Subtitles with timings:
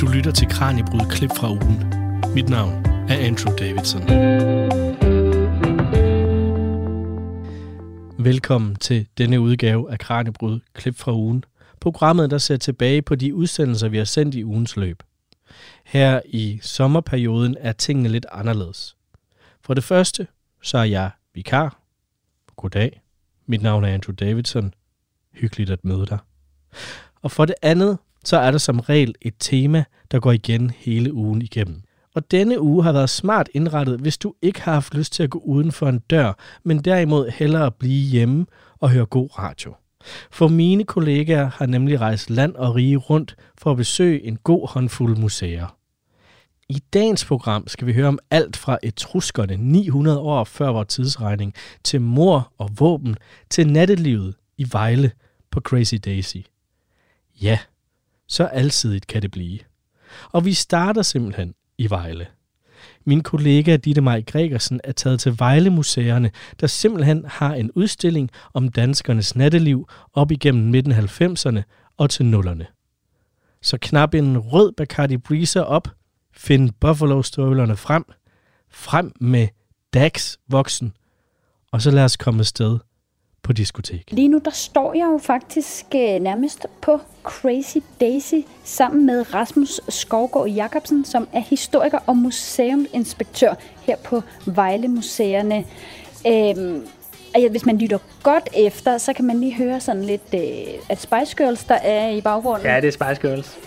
[0.00, 1.78] Du lytter til Kranjebrud klip fra ugen.
[2.34, 4.02] Mit navn er Andrew Davidson.
[8.24, 11.44] Velkommen til denne udgave af Kranjebrud klip fra ugen.
[11.80, 15.02] Programmet, der ser tilbage på de udsendelser, vi har sendt i ugens løb.
[15.84, 18.96] Her i sommerperioden er tingene lidt anderledes.
[19.60, 20.26] For det første,
[20.62, 21.80] så er jeg vikar.
[22.56, 23.02] Goddag.
[23.46, 24.74] Mit navn er Andrew Davidson.
[25.32, 26.18] Hyggeligt at møde dig.
[27.22, 31.12] Og for det andet, så er der som regel et tema, der går igen hele
[31.14, 31.82] ugen igennem.
[32.14, 35.30] Og denne uge har været smart indrettet, hvis du ikke har haft lyst til at
[35.30, 36.32] gå uden for en dør,
[36.64, 38.46] men derimod hellere blive hjemme
[38.80, 39.74] og høre god radio.
[40.30, 44.68] For mine kollegaer har nemlig rejst land og rige rundt for at besøge en god
[44.68, 45.76] håndfuld museer.
[46.68, 51.54] I dagens program skal vi høre om alt fra etruskerne 900 år før vores tidsregning,
[51.84, 53.16] til mor og våben,
[53.50, 55.10] til nattelivet i Vejle
[55.50, 56.36] på Crazy Daisy.
[57.42, 57.58] Ja,
[58.28, 59.58] så alsidigt kan det blive.
[60.32, 62.26] Og vi starter simpelthen i Vejle.
[63.04, 68.30] Min kollega Ditte Maj Gregersen er taget til Vejle Museerne, der simpelthen har en udstilling
[68.54, 71.62] om danskernes natteliv op igennem midten 90'erne
[71.96, 72.66] og til nullerne.
[73.62, 75.88] Så knap en rød Bacardi Breezer op,
[76.32, 78.04] find Buffalo-støvlerne frem,
[78.70, 79.48] frem med
[79.94, 80.92] Dax voksen,
[81.72, 82.78] og så lad os komme afsted
[83.46, 84.04] på diskotek.
[84.10, 89.80] Lige nu der står jeg jo faktisk øh, nærmest på Crazy Daisy sammen med Rasmus
[89.88, 95.64] Skovgaard Jacobsen, som er historiker og museuminspektør her på Vejle Museerne.
[96.26, 96.86] Øhm,
[97.34, 100.40] og hvis man lytter godt efter, så kan man lige høre sådan lidt, øh,
[100.88, 102.66] at Spice Girls, der er i baggrunden.
[102.66, 103.58] Ja, det er Spice Girls.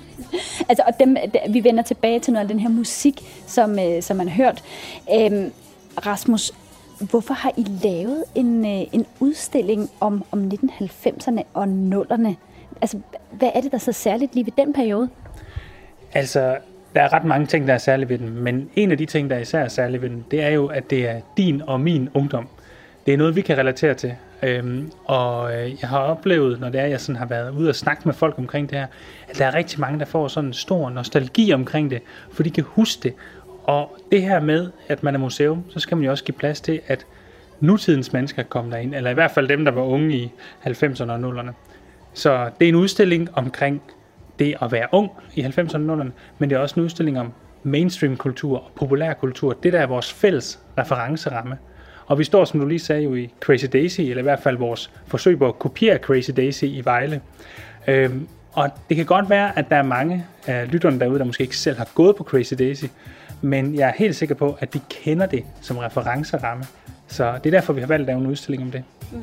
[0.68, 1.16] altså, og dem,
[1.50, 4.64] vi vender tilbage til noget af den her musik, som, øh, som man har hørt.
[5.14, 5.52] Øhm,
[6.06, 6.52] Rasmus,
[7.00, 12.34] hvorfor har I lavet en, øh, en udstilling om, om 1990'erne og 0'erne?
[12.80, 13.00] Altså,
[13.30, 15.08] hvad er det, der er så særligt lige ved den periode?
[16.12, 16.56] Altså,
[16.94, 19.30] der er ret mange ting, der er særligt ved den, men en af de ting,
[19.30, 22.08] der er især særligt ved den, det er jo, at det er din og min
[22.14, 22.48] ungdom.
[23.06, 24.14] Det er noget, vi kan relatere til.
[24.42, 27.74] Øhm, og øh, jeg har oplevet, når det er, jeg sådan har været ude og
[27.74, 28.86] snakke med folk omkring det her,
[29.28, 32.50] at der er rigtig mange, der får sådan en stor nostalgi omkring det, for de
[32.50, 33.14] kan huske det.
[33.64, 36.60] Og det her med, at man er museum, så skal man jo også give plads
[36.60, 37.06] til, at
[37.60, 40.32] nutidens mennesker kommer derind, eller i hvert fald dem, der var unge i
[40.66, 41.50] 90'erne og 0'erne.
[42.14, 43.82] Så det er en udstilling omkring
[44.38, 47.32] det at være ung i 90'erne og 0'erne, men det er også en udstilling om
[47.62, 49.52] mainstream kultur og populærkultur.
[49.52, 51.58] Det der er vores fælles referenceramme.
[52.06, 54.56] Og vi står, som du lige sagde, jo i Crazy Daisy, eller i hvert fald
[54.56, 57.20] vores forsøg på at kopiere Crazy Daisy i Vejle.
[57.88, 61.42] Øhm, og det kan godt være, at der er mange af lytterne derude, der måske
[61.42, 62.84] ikke selv har gået på Crazy Daisy,
[63.44, 66.64] men jeg er helt sikker på, at de kender det som referenceramme.
[67.08, 68.84] Så det er derfor, vi har valgt at lave en udstilling om det.
[69.12, 69.22] Mm.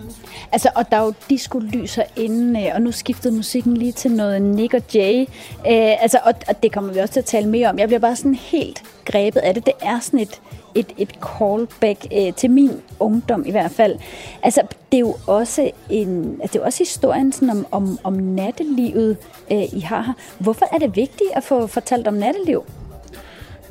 [0.51, 4.41] Altså, og der er jo disco-lyser inden, øh, og nu skiftede musikken lige til noget
[4.41, 5.21] Nick og Jay.
[5.67, 7.79] Øh, altså, og, og det kommer vi også til at tale mere om.
[7.79, 9.65] Jeg bliver bare sådan helt grebet af det.
[9.65, 10.41] Det er sådan et,
[10.75, 13.99] et, et callback øh, til min ungdom i hvert fald.
[14.43, 14.61] Altså,
[14.91, 18.13] det er jo også, en, altså, det er jo også historien sådan om, om, om
[18.13, 19.17] nattelivet,
[19.51, 20.13] øh, I har her.
[20.39, 22.65] Hvorfor er det vigtigt at få fortalt om natteliv?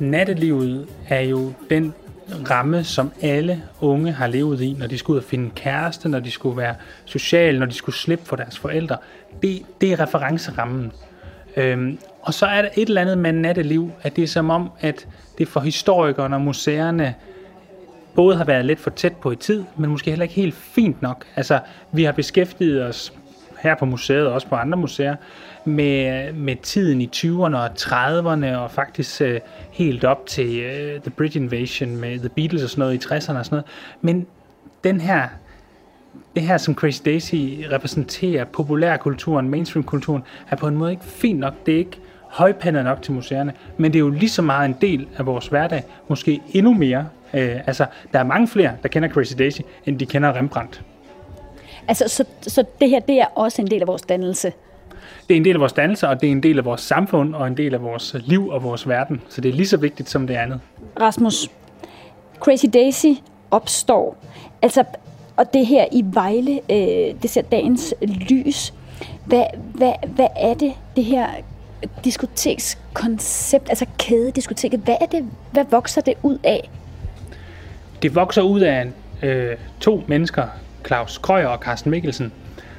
[0.01, 1.93] Nattelivet er jo den
[2.49, 6.19] ramme, som alle unge har levet i, når de skulle ud og finde kæreste, når
[6.19, 6.75] de skulle være
[7.05, 8.97] sociale, når de skulle slippe for deres forældre.
[9.41, 10.91] Det, det er referencerammen.
[11.57, 14.71] Øhm, og så er der et eller andet med natteliv, at det er som om,
[14.79, 15.07] at
[15.37, 17.15] det for historikerne og museerne
[18.15, 21.01] både har været lidt for tæt på i tid, men måske heller ikke helt fint
[21.01, 21.25] nok.
[21.35, 21.59] Altså,
[21.91, 23.13] vi har beskæftiget os
[23.61, 25.15] her på museet og også på andre museer
[25.65, 29.39] med, med tiden i 20'erne og 30'erne og faktisk øh,
[29.71, 33.15] helt op til øh, The Bridge Invasion med The Beatles og sådan noget i 60'erne
[33.15, 33.65] og sådan noget.
[34.01, 34.27] Men
[34.83, 35.27] den her,
[36.35, 37.35] det her, som Crazy Daisy
[37.71, 41.53] repræsenterer, populærkulturen, mainstream-kulturen, er på en måde ikke fint nok.
[41.65, 44.75] Det er ikke højpandet nok til museerne, men det er jo lige så meget en
[44.81, 47.07] del af vores hverdag, måske endnu mere.
[47.33, 50.81] Øh, altså, der er mange flere, der kender Crazy Daisy, end de kender Rembrandt.
[51.87, 54.53] Altså, så, så det her, det er også en del af vores dannelse?
[55.27, 57.35] Det er en del af vores dannelse, og det er en del af vores samfund,
[57.35, 59.21] og en del af vores liv og vores verden.
[59.29, 60.59] Så det er lige så vigtigt som det andet.
[61.01, 61.49] Rasmus,
[62.39, 63.05] Crazy Daisy
[63.51, 64.17] opstår.
[64.61, 64.83] Altså,
[65.37, 68.73] og det her i Vejle, øh, det ser dagens lys.
[69.25, 69.43] Hvad,
[69.73, 71.27] hvad, hvad er det, det her
[72.05, 76.69] diskotekskoncept, altså kædediskoteket, hvad er det, hvad vokser det ud af?
[78.01, 78.87] Det vokser ud af
[79.21, 80.47] øh, to mennesker,
[80.87, 82.31] Claus Krøyer og Carsten Mikkelsen,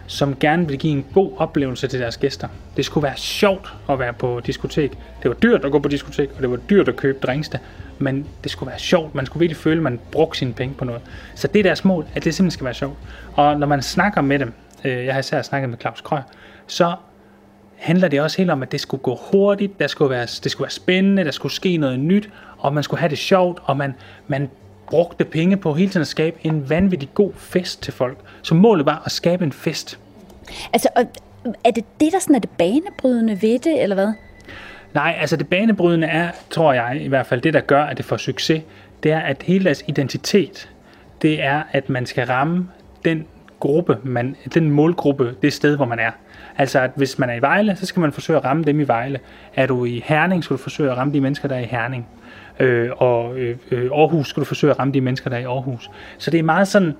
[0.06, 2.48] som gerne vil give en god oplevelse til deres gæster.
[2.76, 4.90] Det skulle være sjovt at være på diskotek.
[5.22, 7.50] Det var dyrt at gå på diskotek, og det var dyrt at købe drinks
[7.98, 9.14] men det skulle være sjovt.
[9.14, 11.02] Man skulle virkelig føle, at man brugte sine penge på noget.
[11.34, 12.96] Så det er deres mål, at det simpelthen skal være sjovt.
[13.32, 14.52] Og når man snakker med dem,
[14.84, 16.22] øh, jeg har især snakket med Claus Krøyer,
[16.66, 16.94] så
[17.76, 20.64] handler det også helt om, at det skulle gå hurtigt, der skulle være, det skulle
[20.64, 23.94] være spændende, der skulle ske noget nyt, og man skulle have det sjovt, og man,
[24.26, 24.50] man
[24.92, 28.18] brugte penge på hele tiden at skabe en vanvittig god fest til folk.
[28.42, 29.98] Så målet var at skabe en fest.
[30.72, 31.04] Altså, og
[31.64, 34.12] er det det, der sådan er det banebrydende ved det, eller hvad?
[34.94, 38.04] Nej, altså det banebrydende er, tror jeg i hvert fald, det der gør, at det
[38.04, 38.62] får succes,
[39.02, 40.70] det er, at hele deres identitet,
[41.22, 42.68] det er, at man skal ramme
[43.04, 43.26] den
[43.60, 46.10] gruppe, man, den målgruppe, det sted, hvor man er.
[46.58, 48.88] Altså, at hvis man er i Vejle, så skal man forsøge at ramme dem i
[48.88, 49.20] Vejle.
[49.54, 52.06] Er du i Herning, skal du forsøge at ramme de mennesker, der er i Herning.
[52.62, 55.44] Øh, og øh, øh, Aarhus skal du forsøge at ramme de mennesker, der er i
[55.44, 55.90] Aarhus.
[56.18, 56.94] Så det er meget sådan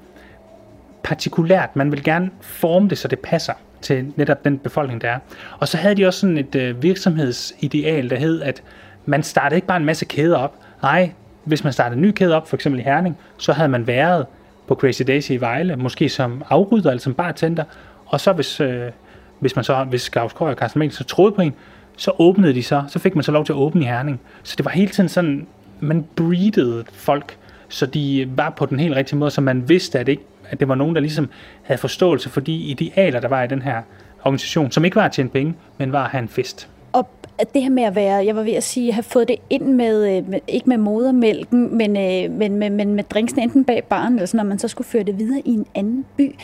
[1.03, 1.77] partikulært.
[1.77, 5.19] Man vil gerne forme det, så det passer til netop den befolkning, der er.
[5.59, 8.63] Og så havde de også sådan et øh, virksomhedsideal, der hed, at
[9.07, 10.57] man startede ikke bare en masse kæder op.
[10.83, 11.13] Nej,
[11.45, 14.27] hvis man startede en ny kæde op, for eksempel i Herning, så havde man været
[14.69, 17.65] på Crazy Daisy i Vejle, måske som afrydder eller som bartender,
[18.07, 18.91] og så hvis, øh,
[19.39, 21.55] hvis man så, hvis Gavs og Carsten Mikkel så troede på en,
[21.97, 24.21] så åbnede de så, så fik man så lov til at åbne i Herning.
[24.43, 25.47] Så det var hele tiden sådan,
[25.81, 27.37] man breedede folk,
[27.69, 30.69] så de var på den helt rigtige måde, så man vidste, at, ikke, at det
[30.69, 31.29] var nogen, der ligesom
[31.63, 33.83] havde forståelse for de idealer, der var i den her
[34.25, 36.69] organisation, som ikke var at tjene penge, men var at have en fest.
[36.93, 37.09] Og
[37.55, 40.17] det her med at være, jeg var ved at sige, have fået det ind med,
[40.17, 41.93] øh, med ikke med modermælken, men,
[42.39, 45.03] men, men, men med drinksen enten bag barn, eller sådan, når man så skulle føre
[45.03, 46.35] det videre i en anden by.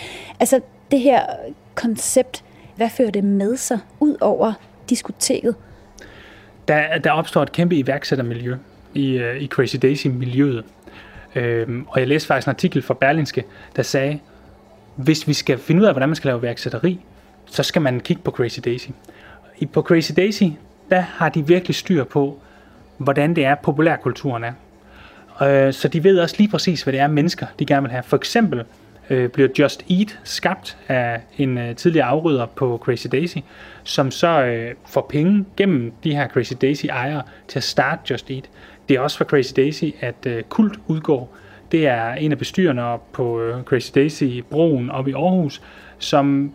[0.40, 0.60] Altså
[0.90, 1.22] det her
[1.74, 2.44] koncept,
[2.76, 4.52] hvad fører det med sig ud over
[4.90, 5.54] diskoteket?
[6.68, 8.56] Der, der opstår et kæmpe iværksættermiljø
[8.94, 10.64] i, øh, i Crazy Daisy-miljøet.
[11.34, 13.44] Øhm, og jeg læste faktisk en artikel fra Berlinske,
[13.76, 14.18] der sagde,
[14.96, 17.00] hvis vi skal finde ud af, hvordan man skal lave iværksætteri,
[17.46, 18.88] så skal man kigge på Crazy Daisy.
[19.58, 20.42] I, på Crazy Daisy,
[20.90, 22.38] der har de virkelig styr på,
[22.98, 24.52] hvordan det er, populærkulturen er.
[25.42, 28.02] Øh, så de ved også lige præcis, hvad det er, mennesker de gerne vil have.
[28.02, 28.64] For eksempel
[29.10, 33.38] øh, bliver Just Eat skabt af en øh, tidligere afrydder på Crazy Daisy,
[33.82, 38.50] som så øh, får penge gennem de her Crazy Daisy-ejere til at starte Just Eat.
[38.88, 41.36] Det er også for Crazy Daisy, at øh, Kult udgår.
[41.72, 45.62] Det er en af bestyrerne på øh, Crazy Daisy-broen oppe i Aarhus,
[45.98, 46.52] som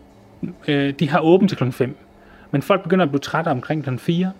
[0.68, 1.70] øh, de har åbent til kl.
[1.70, 1.96] 5.
[2.50, 3.96] Men folk begynder at blive trætte omkring kl.
[3.98, 4.32] 4.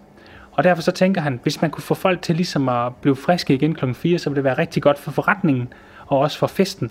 [0.52, 3.54] Og derfor så tænker han, hvis man kunne få folk til ligesom at blive friske
[3.54, 3.92] igen kl.
[3.92, 5.72] 4, så ville det være rigtig godt for forretningen
[6.06, 6.90] og også for festen.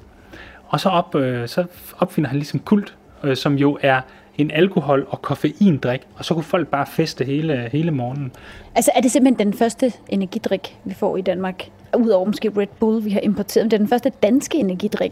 [0.73, 1.65] Og så, op, øh, så
[1.97, 4.01] opfinder han ligesom kult, øh, som jo er
[4.37, 8.31] en alkohol- og koffeindrik, og så kunne folk bare feste hele, hele morgenen.
[8.75, 11.63] Altså er det simpelthen den første energidrik, vi får i Danmark?
[11.97, 15.11] Udover måske Red Bull, vi har importeret, det er den første danske energidrik.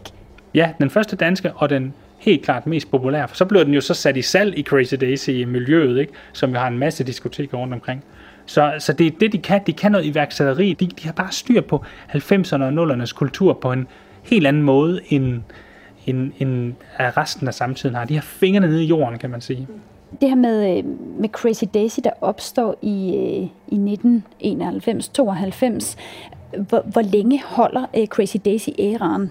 [0.54, 3.80] Ja, den første danske, og den helt klart mest populære, for så blev den jo
[3.80, 6.12] så sat i salg i Crazy Daisy-miljøet, ikke?
[6.32, 8.04] som vi har en masse diskoteker rundt omkring.
[8.46, 9.60] Så, så det er det, de kan.
[9.66, 10.72] De kan noget iværksætteri.
[10.72, 13.86] De, de har bare styr på 90'erne og 0'ernes kultur på en
[14.22, 15.42] helt anden måde, end,
[16.06, 18.04] end, end resten af samtiden har.
[18.04, 19.68] De har fingrene nede i jorden, kan man sige.
[20.20, 20.84] Det her med, øh,
[21.20, 25.96] med Crazy Daisy, der opstår i, øh, i 1991-92,
[26.68, 29.30] hvor, hvor længe holder øh, Crazy Daisy-æraen?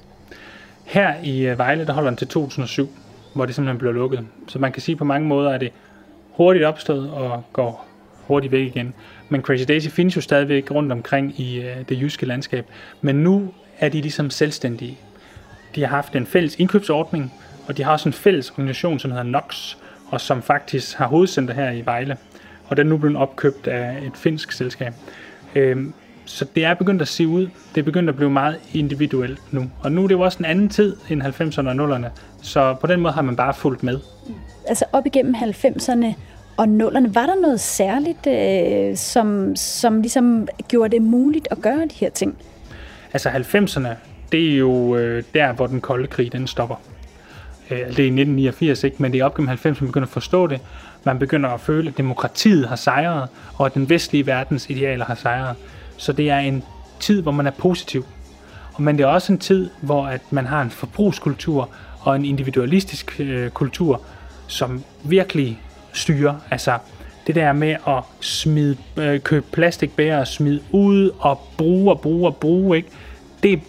[0.85, 2.89] Her i Vejle, der holder den til 2007,
[3.33, 4.27] hvor det simpelthen blev lukket.
[4.47, 5.71] Så man kan sige på mange måder, at det
[6.31, 7.85] hurtigt opstået og går
[8.27, 8.93] hurtigt væk igen.
[9.29, 12.65] Men Crazy Daisy findes jo stadigvæk rundt omkring i det jyske landskab.
[13.01, 13.49] Men nu
[13.81, 14.97] er de ligesom selvstændige.
[15.75, 17.33] De har haft en fælles indkøbsordning,
[17.67, 19.75] og de har også en fælles organisation, som hedder NOX,
[20.07, 22.17] og som faktisk har hovedcenter her i Vejle.
[22.67, 24.93] Og den er nu blevet opkøbt af et finsk selskab.
[25.55, 25.93] Øhm,
[26.25, 27.47] så det er begyndt at se ud.
[27.75, 29.69] Det er begyndt at blive meget individuelt nu.
[29.83, 32.07] Og nu er det jo også en anden tid end 90'erne og 0'erne.
[32.41, 33.99] Så på den måde har man bare fulgt med.
[34.67, 36.05] Altså op igennem 90'erne
[36.57, 41.81] og 0'erne, var der noget særligt, øh, som, som ligesom gjorde det muligt at gøre
[41.81, 42.37] de her ting?
[43.13, 43.87] Altså 90'erne,
[44.31, 46.75] det er jo øh, der, hvor den kolde krig den stopper.
[47.71, 48.95] Øh, altså, det er i 1989, ikke?
[48.99, 50.59] men det er op gennem 90'erne, man begynder at forstå det.
[51.03, 55.15] Man begynder at føle, at demokratiet har sejret, og at den vestlige verdens idealer har
[55.15, 55.55] sejret.
[55.97, 56.63] Så det er en
[56.99, 58.05] tid, hvor man er positiv.
[58.73, 62.25] Og men det er også en tid, hvor at man har en forbrugskultur og en
[62.25, 64.01] individualistisk øh, kultur,
[64.47, 65.61] som virkelig
[65.93, 66.35] styrer.
[66.51, 66.77] Altså
[67.27, 72.27] det der med at smide, øh, købe plastikbæger og smide ud og bruge og bruge
[72.27, 72.89] og bruge, ikke?
[73.43, 73.59] Det,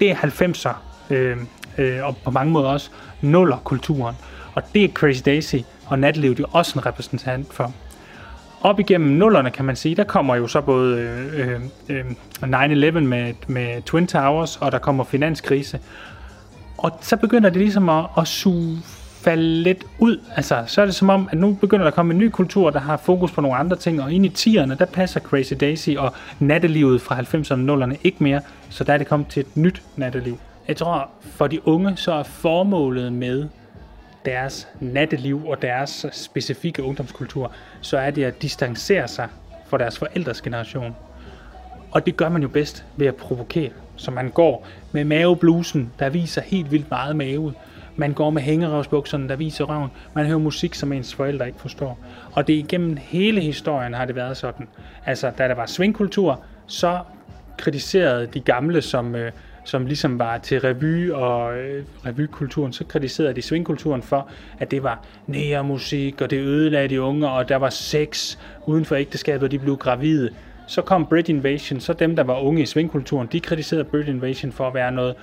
[0.00, 0.74] det er 90'er,
[1.14, 1.36] øh,
[1.78, 2.90] øh, og på mange måder også
[3.20, 4.16] nuller kulturen.
[4.54, 7.72] Og det er Crazy Daisy og natlivet jo også en repræsentant for.
[8.60, 12.04] Op igennem nullerne, kan man sige, der kommer jo så både øh, øh, øh
[12.42, 15.80] 9-11 med, med Twin Towers, og der kommer finanskrise.
[16.78, 18.78] Og så begynder det ligesom at, at suge
[19.24, 20.20] falde lidt ud.
[20.36, 22.70] Altså, så er det som om, at nu begynder der at komme en ny kultur,
[22.70, 25.90] der har fokus på nogle andre ting, og ind i 10'erne, der passer Crazy Daisy
[25.98, 29.56] og nattelivet fra 90'erne og 0'erne ikke mere, så der er det kommet til et
[29.56, 30.38] nyt natteliv.
[30.68, 33.48] Jeg tror, for de unge, så er formålet med
[34.24, 39.28] deres natteliv og deres specifikke ungdomskultur, så er det at distancere sig
[39.66, 40.96] fra deres forældres generation.
[41.90, 43.70] Og det gør man jo bedst ved at provokere.
[43.96, 47.54] Så man går med maveblusen, der viser helt vildt meget mave.
[47.96, 49.90] Man går med hængerøvsbukserne, der viser røven.
[50.14, 51.98] Man hører musik, som ens forældre ikke forstår.
[52.32, 54.68] Og det igennem hele historien har det været sådan.
[55.06, 56.98] Altså, da der var svingkultur, så
[57.58, 59.32] kritiserede de gamle, som, øh,
[59.64, 64.82] som ligesom var til revy og øh, revykulturen, så kritiserede de svingkulturen for, at det
[64.82, 65.04] var
[65.62, 69.58] musik, og det ødelagde de unge, og der var sex uden for ægteskabet, og de
[69.58, 70.30] blev gravide.
[70.66, 74.52] Så kom Brit Invasion, så dem, der var unge i svingkulturen, de kritiserede Brit Invasion
[74.52, 75.14] for at være noget,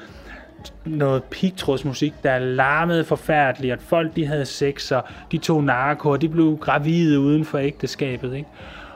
[0.85, 6.21] noget pigtrådsmusik, der larmede forfærdeligt, at folk de havde sex, og de tog narko, og
[6.21, 8.35] de blev gravide uden for ægteskabet.
[8.35, 8.49] Ikke?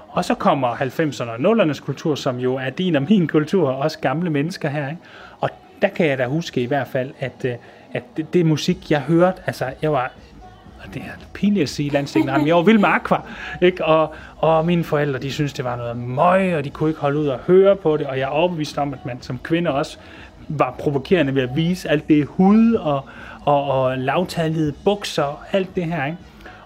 [0.10, 3.78] Og så kommer 90'erne og 0'ernes kultur, som jo er din og min kultur, og
[3.78, 4.90] også gamle mennesker her.
[4.90, 5.02] Ikke?
[5.40, 5.50] Og
[5.82, 7.54] der kan jeg da huske i hvert fald, at, øh,
[7.94, 10.12] at det, det musik, jeg hørte, altså jeg var
[10.88, 13.18] og det er pinligt at sige landstækkende, men jeg var vild med Aqua,
[13.62, 13.86] ikke?
[13.86, 17.20] Og, og mine forældre, de synes det var noget møg, og de kunne ikke holde
[17.20, 19.98] ud og høre på det, og jeg er overbevist om, at man som kvinde også
[20.48, 23.06] var provokerende ved at vise alt det hud og,
[23.46, 26.18] og, og lavtallede bukser og alt det her, ikke?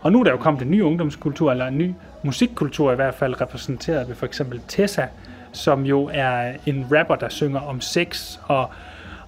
[0.02, 1.94] Og nu er der jo kommet en ny ungdomskultur, eller en ny
[2.24, 5.06] musikkultur i hvert fald, repræsenteret ved for eksempel Tessa,
[5.52, 8.70] som jo er en rapper, der synger om sex og,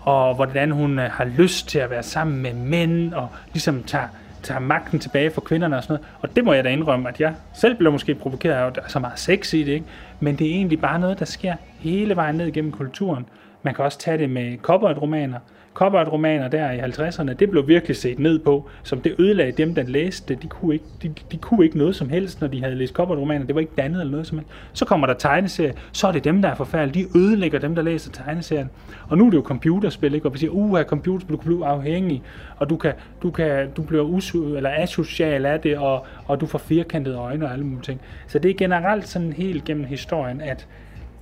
[0.02, 4.08] og hvordan hun øh, har lyst til at være sammen med mænd og ligesom tager
[4.44, 6.08] tager magten tilbage for kvinderne og sådan noget.
[6.22, 8.82] Og det må jeg da indrømme, at jeg selv blev måske provokeret af, at der
[8.82, 9.86] er så meget sex i det, ikke?
[10.20, 13.26] Men det er egentlig bare noget, der sker hele vejen ned igennem kulturen.
[13.64, 15.40] Man kan også tage det med cowboy-romaner.
[15.74, 19.84] Cowboy-romaner der i 50'erne, det blev virkelig set ned på, som det ødelagde dem, der
[19.84, 20.44] læste det.
[20.44, 23.46] De kunne ikke, de, de kunne ikke noget som helst, når de havde læst cowboy-romaner.
[23.46, 24.52] Det var ikke dannet eller noget som helst.
[24.74, 27.06] Så kommer der tegneserier, så er det dem, der er forfærdelige.
[27.06, 28.70] De ødelægger dem, der læser tegneserien.
[29.10, 30.28] Og nu er det jo computerspil, ikke?
[30.28, 32.24] og vi siger, uh, her computerspil, du kan blive afhængig,
[32.58, 36.46] og du, kan, du, kan, du bliver usu, eller asocial af det, og, og du
[36.46, 38.02] får firkantede øjne og alle mulige ting.
[38.28, 40.68] Så det er generelt sådan helt gennem historien, at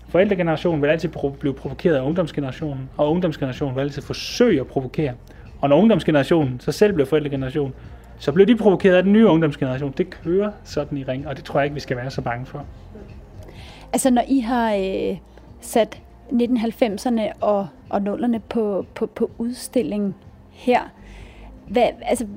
[0.09, 1.09] Forældregenerationen vil altid
[1.39, 5.13] blive provokeret af ungdomsgenerationen, og ungdomsgenerationen vil altid forsøge at provokere.
[5.61, 7.73] Og når ungdomsgenerationen så selv bliver forældregenerationen,
[8.19, 9.93] så bliver de provokeret af den nye ungdomsgeneration.
[9.97, 12.45] Det kører sådan i ring, og det tror jeg ikke, vi skal være så bange
[12.45, 12.65] for.
[13.93, 15.17] Altså når I har øh,
[15.61, 20.15] sat 1990'erne og, og 0'erne på, på, på udstilling
[20.51, 20.81] her,
[21.67, 22.27] hvad, altså,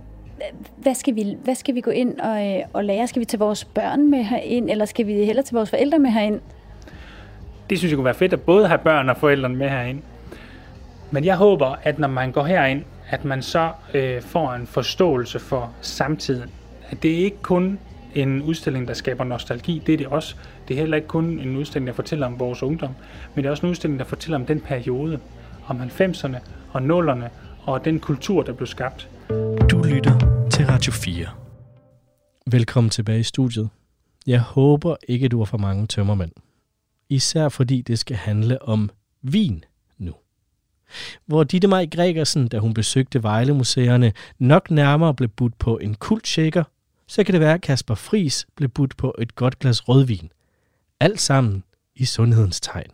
[0.76, 3.06] hvad skal, vi, hvad skal vi gå ind og, øh, og lære?
[3.06, 6.10] Skal vi tage vores børn med herind, eller skal vi hellere tage vores forældre med
[6.10, 6.40] herind?
[7.70, 10.02] Det synes jeg kunne være fedt at både have børn og forældrene med herind.
[11.10, 15.38] Men jeg håber, at når man går herind, at man så øh, får en forståelse
[15.38, 16.50] for samtiden.
[16.90, 17.78] At det er ikke kun
[18.14, 20.36] en udstilling, der skaber nostalgi, det er det også.
[20.68, 22.90] Det er heller ikke kun en udstilling, der fortæller om vores ungdom,
[23.34, 25.18] men det er også en udstilling, der fortæller om den periode,
[25.66, 26.36] om 90'erne
[26.72, 27.24] og 0'erne
[27.62, 29.08] og den kultur, der blev skabt.
[29.70, 31.26] Du lytter til Radio 4.
[32.46, 33.68] Velkommen tilbage i studiet.
[34.26, 36.32] Jeg håber ikke, du har for mange tømmermænd
[37.10, 38.90] især fordi det skal handle om
[39.22, 39.64] vin
[39.98, 40.14] nu.
[41.26, 46.64] Hvor Ditte Maj Gregersen, da hun besøgte Vejlemuseerne, nok nærmere blev budt på en kultshaker,
[47.06, 50.30] så kan det være, at Kasper Fris blev budt på et godt glas rødvin.
[51.00, 51.64] Alt sammen
[51.96, 52.90] i sundhedens tegn.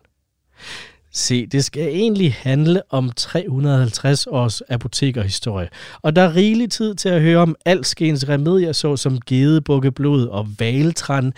[1.11, 5.69] Se, det skal egentlig handle om 350 års apotekerhistorie,
[6.03, 11.33] og der er rigelig tid til at høre om alskens remedier, såsom gedebukkeblod og valtran,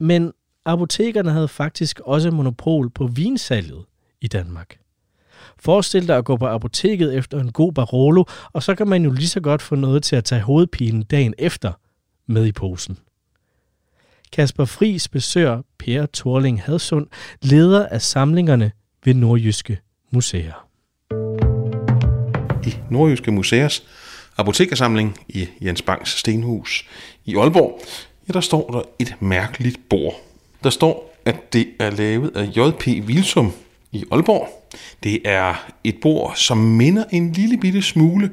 [0.00, 0.32] men
[0.72, 3.84] apotekerne havde faktisk også monopol på vinsalget
[4.20, 4.78] i Danmark.
[5.58, 9.10] Forestil dig at gå på apoteket efter en god Barolo, og så kan man jo
[9.10, 11.72] lige så godt få noget til at tage hovedpinen dagen efter
[12.26, 12.98] med i posen.
[14.32, 17.06] Kasper Fris besøger Per Thorling Hadsund,
[17.42, 18.72] leder af samlingerne
[19.04, 19.78] ved Nordjyske
[20.10, 20.66] Museer.
[22.66, 23.84] I Nordjyske Museers
[24.36, 26.88] apotekersamling i Jens Bangs Stenhus
[27.24, 27.80] i Aalborg,
[28.28, 30.29] ja, der står der et mærkeligt bord
[30.64, 32.86] der står, at det er lavet af J.P.
[32.86, 33.52] Wilsum
[33.92, 34.72] i Aalborg.
[35.02, 38.30] Det er et bord, som minder en lille bitte smule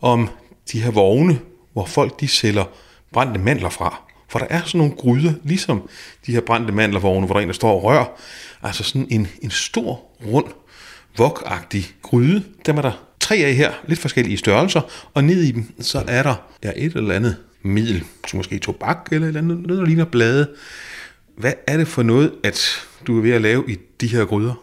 [0.00, 0.28] om
[0.72, 1.38] de her vogne,
[1.72, 2.64] hvor folk de sælger
[3.12, 4.02] brændte mandler fra.
[4.28, 5.88] For der er sådan nogle gryder, ligesom
[6.26, 8.20] de her brændte mandlervogne, hvor der en, der står og rør.
[8.62, 10.46] Altså sådan en, en stor, rund,
[11.16, 12.42] vokagtig gryde.
[12.66, 14.80] Dem er der tre af her, lidt forskellige størrelser,
[15.14, 19.08] og ned i dem, så er der ja, et eller andet middel, som måske tobak
[19.12, 20.48] eller, eller andet, noget, der ligner blade.
[21.38, 22.60] Hvad er det for noget, at
[23.06, 24.54] du er ved at lave i de her gryder?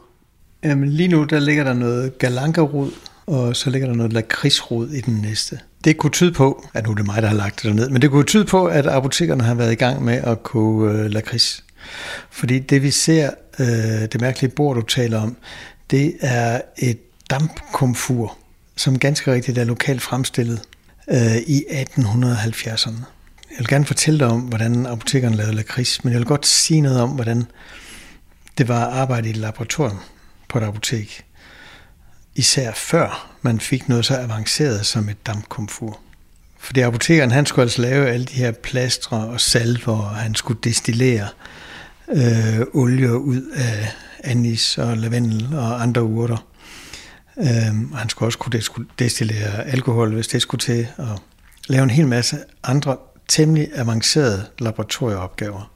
[0.63, 2.91] Jamen lige nu, der ligger der noget galankerod,
[3.25, 5.59] og så ligger der noget lakridsrod i den næste.
[5.83, 8.01] Det kunne tyde på, at nu er det mig, der har lagt det ned, men
[8.01, 11.63] det kunne tyde på, at apotekerne har været i gang med at koge øh, lakrids.
[12.29, 13.29] Fordi det vi ser,
[13.59, 13.67] øh,
[14.11, 15.37] det mærkelige bord, du taler om,
[15.91, 18.37] det er et dampkomfur,
[18.75, 20.61] som ganske rigtigt er lokalt fremstillet
[21.09, 23.14] øh, i 1870'erne.
[23.55, 26.81] Jeg vil gerne fortælle dig om, hvordan apotekerne lavede lakrids, men jeg vil godt sige
[26.81, 27.45] noget om, hvordan
[28.57, 29.99] det var at arbejde i et laboratorium
[30.49, 31.25] på et apotek.
[32.35, 35.99] Især før man fik noget så avanceret som et dampkomfur.
[36.59, 40.59] Fordi apotekeren han skulle altså lave alle de her plastre og salver, og han skulle
[40.63, 41.27] destillere
[42.09, 43.93] øh, olie ud af
[44.23, 46.47] anis og lavendel og andre urter.
[47.37, 51.19] Øh, og han skulle også kunne destillere alkohol, hvis det skulle til, og
[51.67, 52.97] lave en hel masse andre
[53.27, 55.71] temmelig avancerede laboratorieopgaver.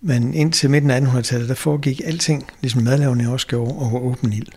[0.00, 4.48] Men indtil midten af 1800-tallet, der foregik alting, ligesom madlavning også gjorde, over åben ild.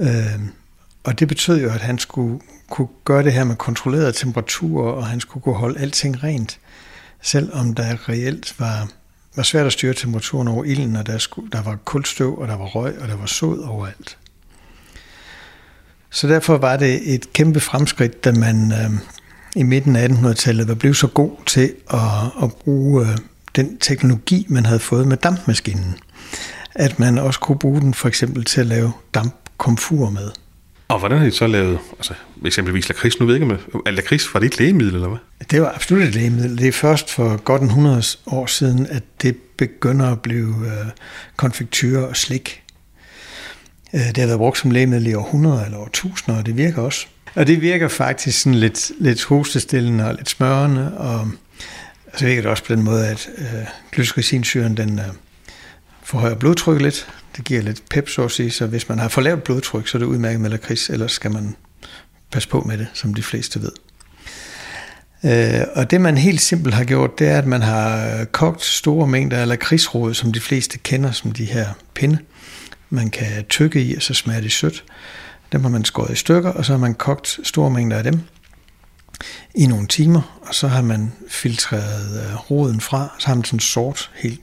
[0.00, 0.40] Øh,
[1.04, 5.06] og det betød jo, at han skulle kunne gøre det her med kontrollerede temperaturer, og
[5.06, 6.58] han skulle kunne holde alting rent,
[7.22, 8.88] selvom der reelt var,
[9.36, 12.56] var svært at styre temperaturen over ilden, og der, skulle, der var kulstøv, og der
[12.56, 14.18] var røg, og der var sod overalt.
[16.10, 18.90] Så derfor var det et kæmpe fremskridt, da man øh,
[19.56, 22.00] i midten af 1800-tallet var blevet så god til at,
[22.42, 23.16] at bruge øh,
[23.56, 25.94] den teknologi, man havde fået med dampmaskinen.
[26.74, 30.30] At man også kunne bruge den for eksempel til at lave dampkomfur med.
[30.88, 33.20] Og hvordan har de så lavet, altså eksempelvis lakrids?
[33.20, 35.18] Nu ved jeg ikke, om lakrids var det et lægemiddel, eller hvad?
[35.50, 36.58] Det var absolut et lægemiddel.
[36.58, 40.86] Det er først for godt en 100 år siden, at det begynder at blive øh,
[41.36, 42.62] konfektyr og slik.
[43.94, 47.06] Øh, det har været brugt som lægemiddel i århundreder eller årtusinder, og det virker også.
[47.36, 51.28] Og det virker faktisk sådan lidt, lidt hostestillende og lidt smørende, og
[52.16, 53.46] så virker det også på den måde, at øh,
[53.92, 55.04] glycericinsyren den øh,
[56.02, 57.08] forhøjer blodtrykket lidt.
[57.36, 58.50] Det giver lidt pep, så at sige.
[58.50, 61.30] Så hvis man har for lavt blodtryk, så er det udmærket med lakrids, ellers skal
[61.30, 61.56] man
[62.30, 63.72] passe på med det, som de fleste ved.
[65.24, 68.64] Øh, og det man helt simpelt har gjort, det er, at man har øh, kogt
[68.64, 72.18] store mængder af lakridsrod, som de fleste kender som de her pinde.
[72.90, 74.84] Man kan tykke i, og så smager det sødt.
[75.56, 78.20] Dem har man skåret i stykker, og så har man kogt store mængder af dem
[79.54, 83.60] i nogle timer, og så har man filtreret øh, roden fra, så har man sådan
[83.60, 84.40] sort, helt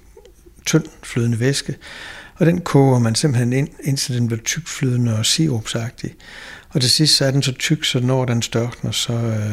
[0.65, 1.75] tynd flydende væske,
[2.35, 6.15] og den koger man simpelthen ind, indtil den bliver tykflydende og sirupsagtig.
[6.69, 9.51] Og til sidst så er den så tyk, så når den størkner, så øh,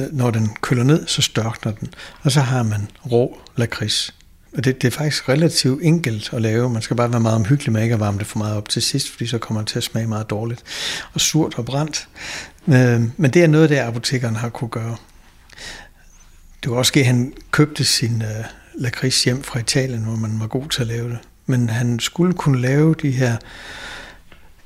[0.00, 1.88] øh når den køler ned, så størkner den.
[2.22, 4.14] Og så har man rå lakrids.
[4.52, 6.70] Og det, det er faktisk relativt enkelt at lave.
[6.70, 8.82] Man skal bare være meget omhyggelig med ikke at varme det for meget op til
[8.82, 10.62] sidst, fordi så kommer det til at smage meget dårligt.
[11.12, 12.08] Og surt og brændt.
[12.68, 14.96] Øh, men det er noget, det apotekeren har kunne gøre.
[16.62, 20.46] Det var også at han købte sin øh, lakrids hjem fra Italien, hvor man var
[20.46, 21.18] god til at lave det.
[21.46, 23.36] Men han skulle kunne lave de her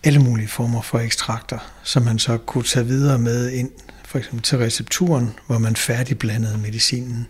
[0.05, 3.71] alle mulige former for ekstrakter, som man så kunne tage videre med ind,
[4.05, 7.27] for eksempel til recepturen, hvor man færdigblandede medicinen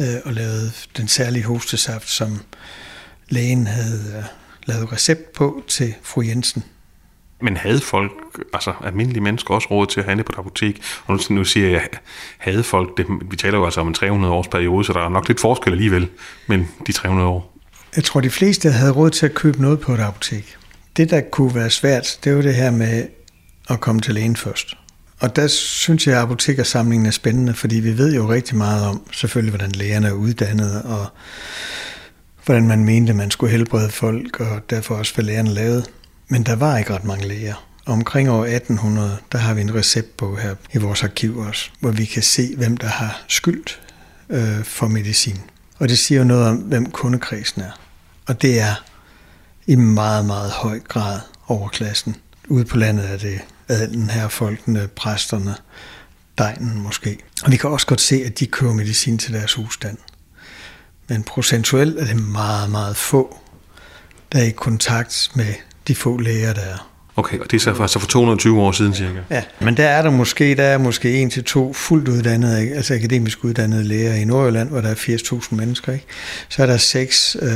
[0.00, 2.40] øh, og lavede den særlige hostesaft, som
[3.28, 4.24] lægen havde øh,
[4.66, 6.64] lavet recept på til fru Jensen.
[7.42, 8.12] Men havde folk,
[8.52, 10.82] altså almindelige mennesker, også råd til at handle på et apotek?
[11.06, 11.88] Og nu, nu siger jeg,
[12.38, 13.06] havde folk det?
[13.30, 15.72] Vi taler jo altså om en 300 års periode, så der er nok lidt forskel
[15.72, 16.08] alligevel
[16.46, 17.56] mellem de 300 år.
[17.96, 20.56] Jeg tror, de fleste havde råd til at købe noget på et apotek.
[20.96, 23.06] Det, der kunne være svært, det var det her med
[23.68, 24.76] at komme til lægen først.
[25.20, 29.02] Og der synes jeg, at apotekersamlingen er spændende, fordi vi ved jo rigtig meget om,
[29.12, 31.06] selvfølgelig, hvordan lægerne er uddannet, og
[32.44, 35.84] hvordan man mente, man skulle helbrede folk, og derfor også, hvad lægerne lavede.
[36.28, 37.66] Men der var ikke ret mange læger.
[37.86, 42.04] Omkring år 1800, der har vi en receptbog her i vores arkiv også, hvor vi
[42.04, 43.80] kan se, hvem der har skyldt
[44.30, 45.40] øh, for medicin.
[45.78, 47.80] Og det siger jo noget om, hvem kundekredsen er.
[48.26, 48.74] Og det er
[49.66, 52.16] i meget, meget høj grad overklassen.
[52.48, 55.54] Ude på landet er det adelen, folkene, præsterne,
[56.38, 57.18] degnen måske.
[57.42, 59.96] Og vi kan også godt se, at de køber medicin til deres husstand.
[61.08, 63.38] Men procentuelt er det meget, meget få,
[64.32, 65.54] der er i kontakt med
[65.88, 66.90] de få læger, der er.
[67.16, 69.18] Okay, og det er så for, så for 220 år siden cirka?
[69.30, 72.94] Ja, men der er der måske, der er måske en til to fuldt uddannede, altså
[72.94, 75.92] akademisk uddannede læger i Nordjylland, hvor der er 80.000 mennesker.
[75.92, 76.06] Ikke?
[76.48, 77.50] Så er der seks øh,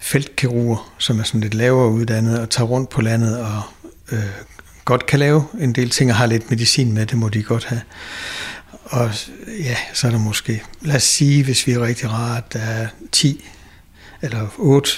[0.00, 3.62] feltkirurger, som er sådan lidt lavere uddannede og tager rundt på landet og
[4.12, 4.18] øh,
[4.90, 7.64] godt kan lave en del ting og har lidt medicin med, det må de godt
[7.64, 7.80] have.
[8.84, 9.10] Og
[9.46, 12.88] ja, så er der måske, lad os sige, hvis vi er rigtig rart, der er
[13.12, 13.44] 10
[14.22, 14.90] eller 8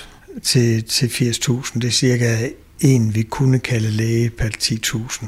[0.43, 1.75] til, til 80.000.
[1.75, 2.49] Det er cirka
[2.81, 5.27] en, vi kunne kalde læge per 10.000.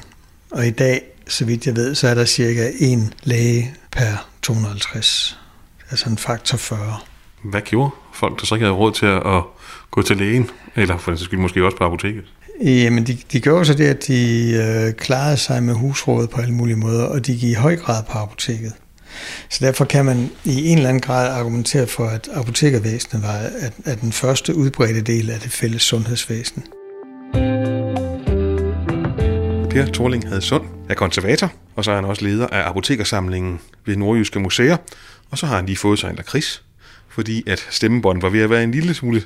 [0.51, 5.39] Og i dag, så vidt jeg ved, så er der cirka en læge per 250.
[5.91, 6.99] Altså en faktor 40.
[7.45, 9.43] Hvad gjorde folk, der så ikke havde råd til at
[9.91, 10.51] gå til lægen?
[10.77, 12.25] Eller for den skyld måske også på apoteket?
[12.63, 16.41] Øh, Jamen, de, de gjorde så det, at de øh, klarede sig med husrådet på
[16.41, 18.73] alle mulige måder, og de gik i høj grad på apoteket.
[19.51, 23.73] Så derfor kan man i en eller anden grad argumentere for, at apotekervæsenet var at,
[23.85, 26.65] at den første udbredte del af det fælles sundhedsvæsen.
[29.71, 33.97] Per Thorling havde sund er konservator, og så er han også leder af apotekersamlingen ved
[33.97, 34.77] Nordjyske Museer,
[35.31, 36.65] og så har han lige fået sig en lakrids,
[37.15, 39.23] fordi at stemmebåndet var ved at være en lille smule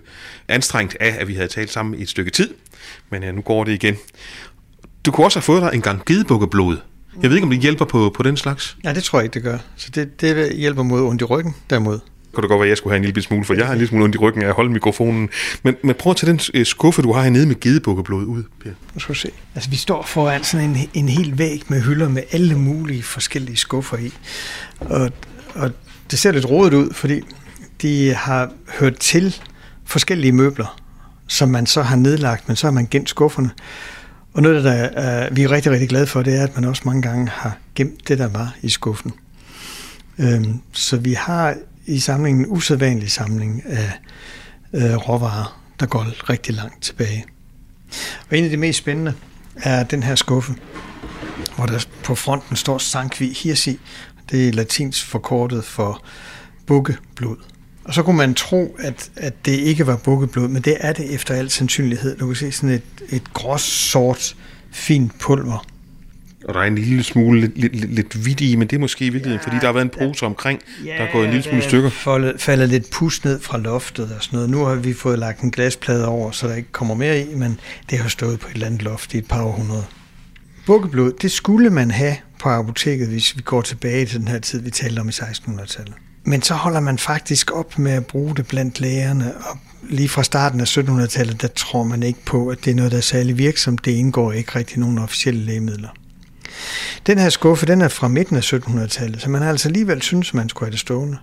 [0.48, 2.54] anstrengt af, at vi havde talt sammen i et stykke tid.
[3.10, 3.96] Men ja, nu går det igen.
[5.06, 6.76] Du kunne også have fået dig en gang gedebukkeblod.
[7.22, 8.76] Jeg ved ikke, om det hjælper på, på den slags.
[8.84, 9.58] Ja, det tror jeg ikke, det gør.
[9.76, 11.98] Så det, det hjælper mod ondt i ryggen, derimod.
[12.32, 13.78] Kunne det godt være, at jeg skulle have en lille smule, for jeg har en
[13.78, 15.28] lille smule ondt i ryggen af at holde mikrofonen.
[15.62, 18.70] Men, men prøv at tage den øh, skuffe, du har hernede med gedebukkeblod ud, Per.
[18.94, 19.30] Nu skal se.
[19.54, 23.56] Altså, vi står foran sådan en, en hel væg med hylder med alle mulige forskellige
[23.56, 24.12] skuffer i.
[24.80, 25.10] Og,
[25.54, 25.70] og
[26.10, 27.20] det ser lidt rodet ud, fordi
[27.82, 29.36] de har hørt til
[29.84, 30.80] forskellige møbler,
[31.26, 33.50] som man så har nedlagt, men så har man gemt skufferne.
[34.32, 36.82] Og noget, der uh, vi er rigtig, rigtig glade for, det er, at man også
[36.84, 39.12] mange gange har gemt det, der var i skuffen.
[40.18, 43.92] Øhm, så vi har i samlingen en usædvanlig samling af
[44.72, 47.24] øh, råvarer, der går rigtig langt tilbage.
[48.30, 49.14] Og en af de mest spændende
[49.56, 50.54] er den her skuffe,
[51.56, 53.80] hvor der på fronten står Sankvi Hirsi.
[54.30, 56.04] Det er latinsk forkortet for
[56.66, 57.36] bukkeblod.
[57.88, 61.14] Og så kunne man tro, at, at det ikke var bukkeblod, men det er det
[61.14, 62.16] efter al sandsynlighed.
[62.16, 64.36] Du kan se sådan et, et grås sort
[64.72, 65.66] fint pulver.
[66.44, 69.06] Og der er en lille smule lidt, lidt, lidt hvidt i, men det er måske
[69.06, 71.30] i virkeligheden, ja, fordi der har været en pose omkring, ja, der er gået en
[71.30, 71.90] lille smule stykker.
[71.90, 74.50] Faldet, faldet lidt pus ned fra loftet og sådan noget.
[74.50, 77.60] Nu har vi fået lagt en glasplade over, så der ikke kommer mere i, men
[77.90, 79.90] det har stået på et eller andet loft i et par århundreder.
[80.66, 84.60] Bukkeblod, det skulle man have på apoteket, hvis vi går tilbage til den her tid,
[84.62, 85.94] vi talte om i 1600-tallet.
[86.28, 89.58] Men så holder man faktisk op med at bruge det blandt lægerne, og
[89.90, 92.98] lige fra starten af 1700-tallet, der tror man ikke på, at det er noget, der
[92.98, 93.84] er særlig virksomt.
[93.84, 95.88] Det indgår ikke rigtig nogen officielle lægemidler.
[97.06, 100.34] Den her skuffe, den er fra midten af 1700-tallet, så man har altså alligevel synes,
[100.34, 101.18] man skulle have det stående.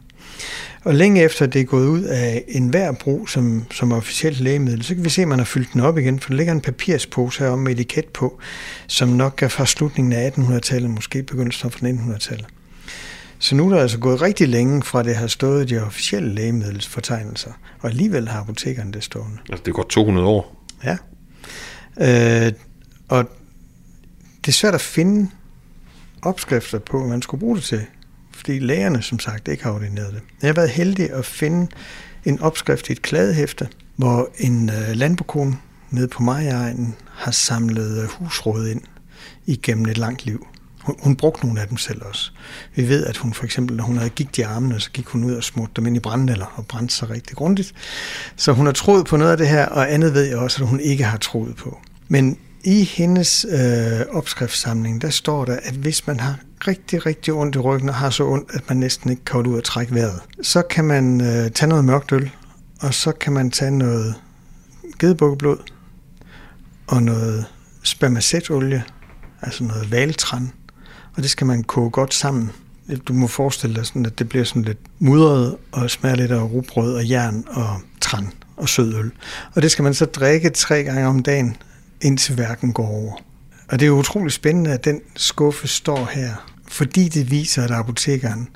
[0.84, 4.96] Og længe efter det er gået ud af enhver brug som, som officielt lægemiddel, så
[4.96, 7.44] kan vi se, at man har fyldt den op igen, for der ligger en papirspose
[7.44, 8.40] her med etiket på,
[8.88, 12.46] som nok er fra slutningen af 1800-tallet, måske begyndelsen fra 1900-tallet.
[13.40, 17.52] Så nu er der altså gået rigtig længe fra det har stået de officielle lægemiddelsfortegnelser,
[17.82, 19.38] og alligevel har apotekerne det stående.
[19.50, 20.66] Altså det er godt 200 år.
[20.84, 20.98] Ja.
[22.00, 22.54] Øh,
[23.10, 23.30] og
[24.46, 25.30] det er svært at finde
[26.22, 27.86] opskrifter på, hvad man skulle bruge det til,
[28.32, 30.22] fordi lægerne som sagt ikke har ordineret det.
[30.42, 31.68] Jeg har været heldig at finde
[32.26, 35.58] en opskrift i et kladehæfte, hvor en øh, landbokone
[35.90, 38.82] nede på Majegnen har samlet øh, husråd ind
[39.46, 40.48] igennem et langt liv.
[40.86, 42.32] Hun, hun brugte nogle af dem selv også.
[42.76, 45.24] Vi ved, at hun for eksempel, når hun havde gigt i armene, så gik hun
[45.24, 47.74] ud og smurte dem ind i brændeller og brændte sig rigtig grundigt.
[48.36, 50.70] Så hun har troet på noget af det her, og andet ved jeg også, at
[50.70, 51.80] hun ikke har troet på.
[52.08, 57.56] Men i hendes øh, opskriftssamling, der står der, at hvis man har rigtig, rigtig ondt
[57.56, 60.20] i ryggen og har så ondt, at man næsten ikke kan ud og trække vejret,
[60.42, 62.32] så kan man øh, tage noget mørkt øl,
[62.82, 64.16] og så kan man tage noget
[65.00, 65.58] gedebukkeblod
[66.88, 67.46] og noget
[67.84, 68.84] spermacetolie,
[69.42, 70.52] altså noget valtran,
[71.16, 72.52] og det skal man koge godt sammen.
[73.08, 76.42] Du må forestille dig sådan, at det bliver sådan lidt mudret og smager lidt af
[76.42, 79.12] rugbrød og jern og tran og sødøl.
[79.56, 81.58] Og det skal man så drikke tre gange om dagen,
[82.02, 83.14] indtil værken går over.
[83.68, 87.72] Og det er utroligt utrolig spændende, at den skuffe står her, fordi det viser, at
[87.72, 88.48] apotekeren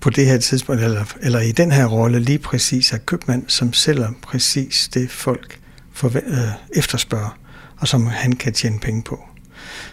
[0.00, 3.72] på det her tidspunkt, eller, eller i den her rolle, lige præcis er købmand, som
[3.72, 5.60] sælger præcis det, folk
[5.92, 7.38] for, øh, efterspørger,
[7.78, 9.20] og som han kan tjene penge på.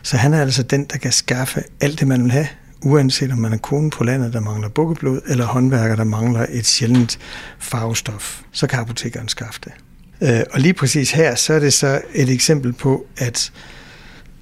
[0.01, 2.47] Så han er altså den, der kan skaffe alt det, man vil have,
[2.81, 6.65] uanset om man er kone på landet, der mangler bukkeblod, eller håndværker, der mangler et
[6.65, 7.19] sjældent
[7.59, 9.71] farvestof, så kan apotekeren skaffe det.
[10.21, 13.51] Øh, og lige præcis her, så er det så et eksempel på, at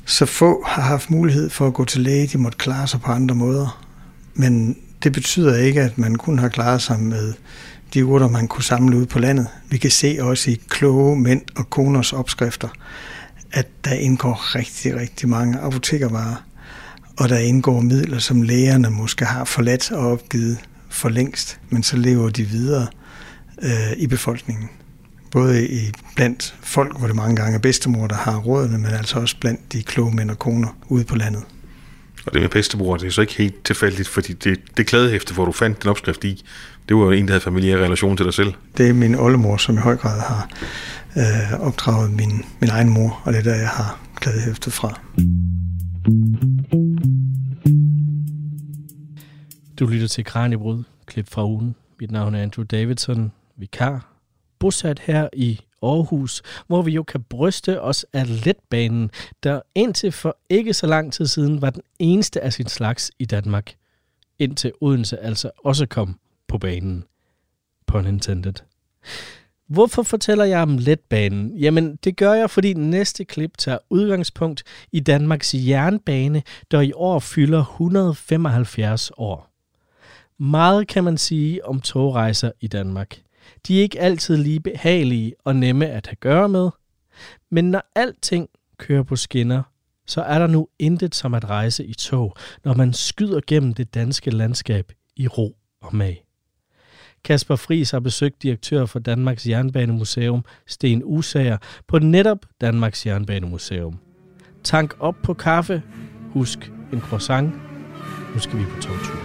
[0.06, 3.12] så få har haft mulighed for at gå til læge, de måtte klare sig på
[3.12, 3.84] andre måder.
[4.34, 7.34] Men det betyder ikke, at man kun har klaret sig med
[7.94, 9.48] de urter, man kunne samle ud på landet.
[9.70, 12.68] Vi kan se også i kloge mænd og koners opskrifter,
[13.54, 16.36] at der indgår rigtig, rigtig mange apotekervarer,
[17.18, 20.58] og der indgår midler, som lægerne måske har forladt og opgivet
[20.90, 22.88] for længst, men så lever de videre
[23.64, 24.70] øh, i befolkningen.
[25.32, 29.20] Både i, blandt folk, hvor det mange gange er bedstemor, der har rådene, men altså
[29.20, 31.44] også blandt de kloge mænd og koner ude på landet.
[32.26, 35.46] Og det med bedstemor, det er så ikke helt tilfældigt, fordi det, det kladehæfte, hvor
[35.46, 36.46] du fandt den opskrift i,
[36.90, 38.54] det var jo en, der havde familiær relation til dig selv.
[38.78, 40.50] Det er min oldemor, som i høj grad har
[41.18, 45.00] øh, opdraget min, min egen mor, og det er der, jeg har kladehæftet fra.
[49.80, 51.76] Du lytter til Kranjebrud, klip fra ugen.
[52.00, 54.14] Mit navn er Andrew Davidson, vikar,
[54.60, 59.12] bosat her i Aarhus, hvor vi jo kan bryste os af letbanen,
[59.44, 63.26] der indtil for ikke så lang tid siden var den eneste af sin slags i
[63.26, 63.74] Danmark.
[64.40, 67.04] Indtil Odense altså også kom på banen.
[67.88, 68.54] Pun intended.
[69.68, 71.58] Hvorfor fortæller jeg om letbanen?
[71.58, 77.20] Jamen, det gør jeg, fordi næste klip tager udgangspunkt i Danmarks jernbane, der i år
[77.20, 79.50] fylder 175 år.
[80.44, 83.22] Meget kan man sige om togrejser i Danmark.
[83.68, 86.70] De er ikke altid lige behagelige og nemme at have gøre med.
[87.52, 89.64] Men når alting kører på skinner,
[90.06, 93.94] så er der nu intet som at rejse i tog, når man skyder gennem det
[93.94, 96.26] danske landskab i ro og mag.
[97.26, 101.58] Kasper Fris har besøgt direktør for Danmarks Jernbanemuseum, Sten Usager,
[101.88, 104.00] på netop Danmarks Jernbanemuseum.
[104.64, 105.84] Tank op på kaffe,
[106.30, 107.54] husk en croissant,
[108.34, 109.23] nu skal vi på togtur.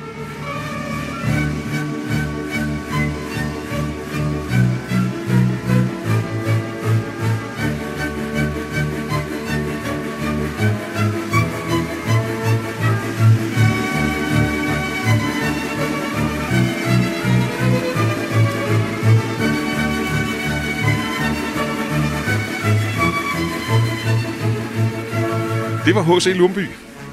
[25.88, 26.26] Det var H.C.
[26.26, 26.66] Lumby.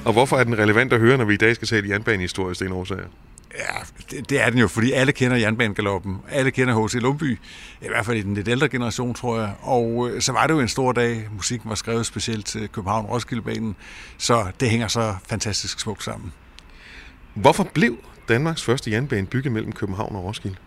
[0.06, 2.72] Og hvorfor er den relevant at høre, når vi i dag skal tale jernbanehistorie, Sten
[2.72, 3.08] Årsager?
[3.58, 3.64] Ja,
[4.12, 6.18] det, det er den jo, fordi alle kender jernbanegaloppen.
[6.30, 6.94] Alle kender H.C.
[6.94, 7.32] Lumby,
[7.82, 9.54] i hvert fald i den lidt ældre generation, tror jeg.
[9.62, 11.28] Og øh, så var det jo en stor dag.
[11.36, 13.76] Musikken var skrevet specielt til København-Roskildebanen,
[14.18, 16.34] så det hænger så fantastisk smukt sammen.
[17.34, 17.98] Hvorfor blev
[18.30, 20.58] Danmarks første jernbane bygget mellem København og Roskilde?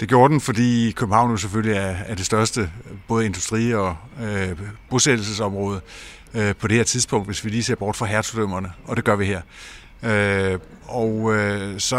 [0.00, 2.70] Det gjorde den, fordi København jo selvfølgelig er, er det største
[3.08, 4.58] både industri- og øh,
[4.90, 5.80] bosættelsesområde
[6.34, 9.16] øh, på det her tidspunkt, hvis vi lige ser bort fra hertugdømmerne, og det gør
[9.16, 9.40] vi her.
[10.02, 11.96] Øh, og øh, så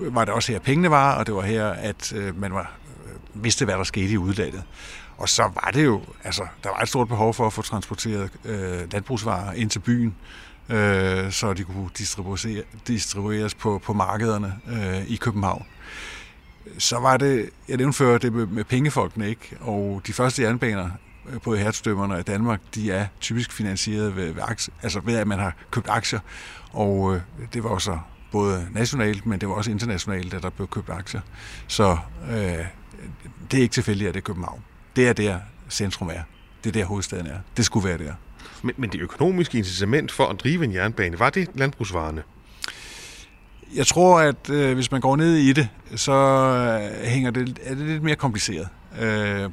[0.00, 2.72] var det også her, pengene var, og det var her, at øh, man var,
[3.06, 4.62] øh, vidste, hvad der skete i udlandet.
[5.16, 8.30] Og så var det jo, altså, der var et stort behov for at få transporteret
[8.44, 10.14] øh, landbrugsvarer ind til byen,
[10.68, 11.90] øh, så de kunne
[12.86, 15.66] distribueres på, på markederne øh, i København.
[16.78, 19.56] Så var det, jeg nævnte før, det med, med pengefolkene, ikke?
[19.60, 20.90] Og de første jernbaner
[21.42, 25.38] på hertstømmerne af Danmark, de er typisk finansieret ved, ved, aktie, altså ved, at man
[25.38, 26.20] har købt aktier.
[26.72, 27.20] Og øh,
[27.52, 27.98] det var også
[28.32, 31.20] både nationalt, men det var også internationalt, at der blev købt aktier.
[31.66, 31.98] Så
[32.30, 32.36] øh,
[33.50, 34.64] det er ikke tilfældigt, at det er København.
[34.96, 35.38] Det er der
[35.70, 36.22] centrum er.
[36.64, 37.38] Det er der hovedstaden er.
[37.56, 38.12] Det skulle være der.
[38.62, 42.22] Men, men det økonomiske incitament for at drive en jernbane, var det landbrugsvarerne?
[43.74, 47.74] Jeg tror, at øh, hvis man går ned i det, så øh, hænger det, er
[47.74, 48.68] det lidt mere kompliceret.
[49.00, 49.50] Øh,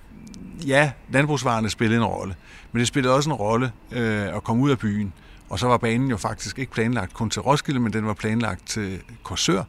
[0.67, 2.35] ja, landbrugsvarerne spillede en rolle,
[2.71, 5.13] men det spillede også en rolle øh, at komme ud af byen.
[5.49, 8.67] Og så var banen jo faktisk ikke planlagt kun til Roskilde, men den var planlagt
[8.67, 9.63] til Korsør,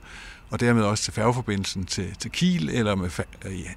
[0.50, 3.10] og dermed også til færgeforbindelsen til, til Kiel, eller med
[3.44, 3.68] øh, ja,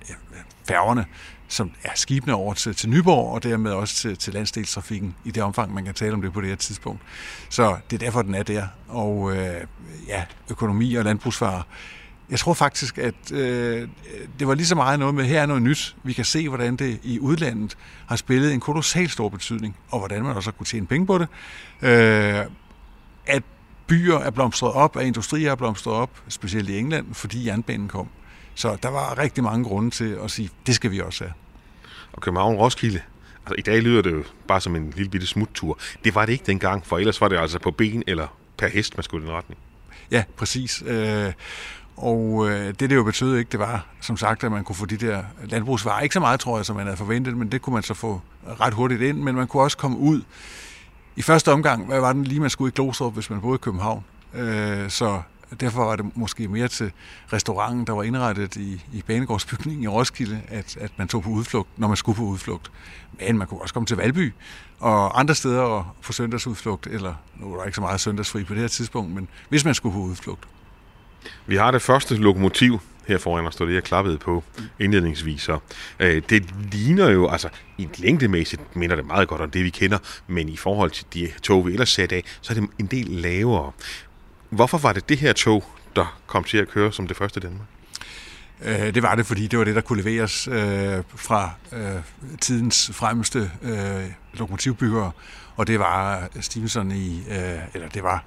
[0.68, 1.06] færgerne,
[1.48, 5.44] som er skibene over til, til Nyborg, og dermed også til, til landsdelstrafikken, i det
[5.44, 7.02] omfang, man kan tale om det på det her tidspunkt.
[7.50, 8.68] Så det er derfor, den er der.
[8.88, 9.62] Og øh,
[10.08, 11.62] ja, økonomi og landbrugsvarer
[12.30, 13.88] jeg tror faktisk, at øh,
[14.40, 15.96] det var lige så meget noget med, her er noget nyt.
[16.04, 20.24] Vi kan se, hvordan det i udlandet har spillet en kolossal stor betydning, og hvordan
[20.24, 21.28] man også har kunne tjene penge på det.
[21.82, 22.46] Øh,
[23.26, 23.44] at
[23.88, 28.10] byer er blomstret op, at industrier er blomstret op, specielt i England, fordi jernbanen kom.
[28.56, 31.34] Så der var rigtig mange grunde til at sige, det skal vi også have.
[32.14, 33.00] Og København-Roskilde,
[33.46, 35.80] altså i dag lyder det jo bare som en lille bitte smuttur.
[36.04, 38.98] Det var det ikke dengang, for ellers var det altså på ben eller per hest,
[38.98, 39.60] man skulle i den retning.
[40.12, 40.84] Ja, præcis.
[41.98, 44.86] Og øh, det, det jo betød ikke, det var som sagt, at man kunne få
[44.86, 46.02] de der landbrugsvarer.
[46.02, 48.22] Ikke så meget, tror jeg, som man havde forventet, men det kunne man så få
[48.60, 49.18] ret hurtigt ind.
[49.18, 50.22] Men man kunne også komme ud.
[51.16, 53.64] I første omgang, hvad var den lige, man skulle i Glostrup, hvis man boede i
[53.64, 54.04] København?
[54.34, 55.22] Øh, så
[55.60, 56.92] derfor var det måske mere til
[57.34, 61.70] restauranten, der var indrettet i, i Banegårdsbygningen i Roskilde, at, at man tog på udflugt,
[61.78, 62.72] når man skulle på udflugt.
[63.20, 64.34] Men man kunne også komme til Valby
[64.80, 68.54] og andre steder og få søndagsudflugt, eller nu var der ikke så meget søndagsfri på
[68.54, 70.48] det her tidspunkt, men hvis man skulle på udflugt.
[71.46, 74.44] Vi har det første lokomotiv her foran os, det jeg klappede på
[74.80, 75.50] indledningsvis.
[76.00, 79.98] Øh, det ligner jo, altså i længdemæssigt minder det meget godt om det, vi kender,
[80.28, 83.06] men i forhold til de tog, vi ellers satte af, så er det en del
[83.06, 83.72] lavere.
[84.50, 85.64] Hvorfor var det det her tog,
[85.96, 87.68] der kom til at køre som det første i Danmark?
[88.62, 92.02] Øh, det var det, fordi det var det, der kunne leveres øh, fra øh,
[92.42, 95.12] tidens fremmeste øh, lokomotivbyggere,
[95.56, 98.24] og det var øh, Stevenson i, øh, eller det var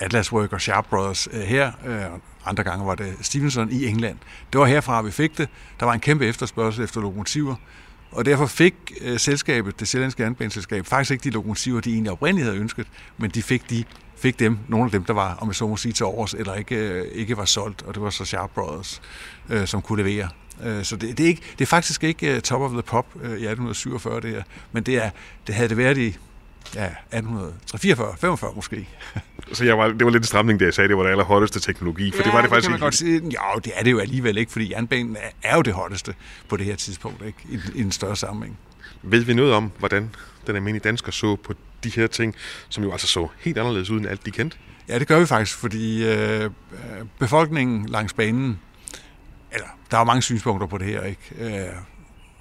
[0.00, 2.02] Atlas Work og Sharp Brothers øh, her, øh,
[2.44, 4.16] andre gange var det Stevenson i England.
[4.52, 5.48] Det var herfra, vi fik det.
[5.80, 7.54] Der var en kæmpe efterspørgsel efter lokomotiver,
[8.12, 12.46] og derfor fik øh, selskabet, det sjællandske jernbaneselskab, faktisk ikke de lokomotiver, de egentlig oprindeligt
[12.46, 12.86] havde ønsket,
[13.18, 13.84] men de fik, de,
[14.16, 16.54] fik dem, nogle af dem, der var, om jeg så må sige, til års, eller
[16.54, 19.02] ikke, øh, ikke var solgt, og det var så Sharp Brothers,
[19.48, 20.28] øh, som kunne levere.
[20.62, 23.06] Øh, så det, det, er ikke, det er faktisk ikke øh, top of the pop
[23.14, 25.10] øh, i 1847, det her, men det, er,
[25.46, 26.16] det havde det været i
[26.74, 28.88] ja, 1844, 45 måske.
[29.52, 31.60] Så jeg var, det var lidt en stramning, da jeg sagde, det var det allerhotteste
[31.60, 33.22] teknologi, for ja, det var det faktisk det kan man godt sige.
[33.22, 36.14] Jo, det er det jo alligevel ikke, fordi jernbanen er, jo det hotteste
[36.48, 37.38] på det her tidspunkt, ikke?
[37.48, 38.58] I, i en større sammenhæng.
[39.02, 40.10] Ved vi noget om, hvordan
[40.46, 42.34] den almindelige dansker så på de her ting,
[42.68, 44.56] som jo altså så helt anderledes ud end alt de kendte?
[44.88, 46.50] Ja, det gør vi faktisk, fordi øh,
[47.18, 48.60] befolkningen langs banen,
[49.52, 51.20] eller der er mange synspunkter på det her, ikke?
[51.38, 51.74] Øh,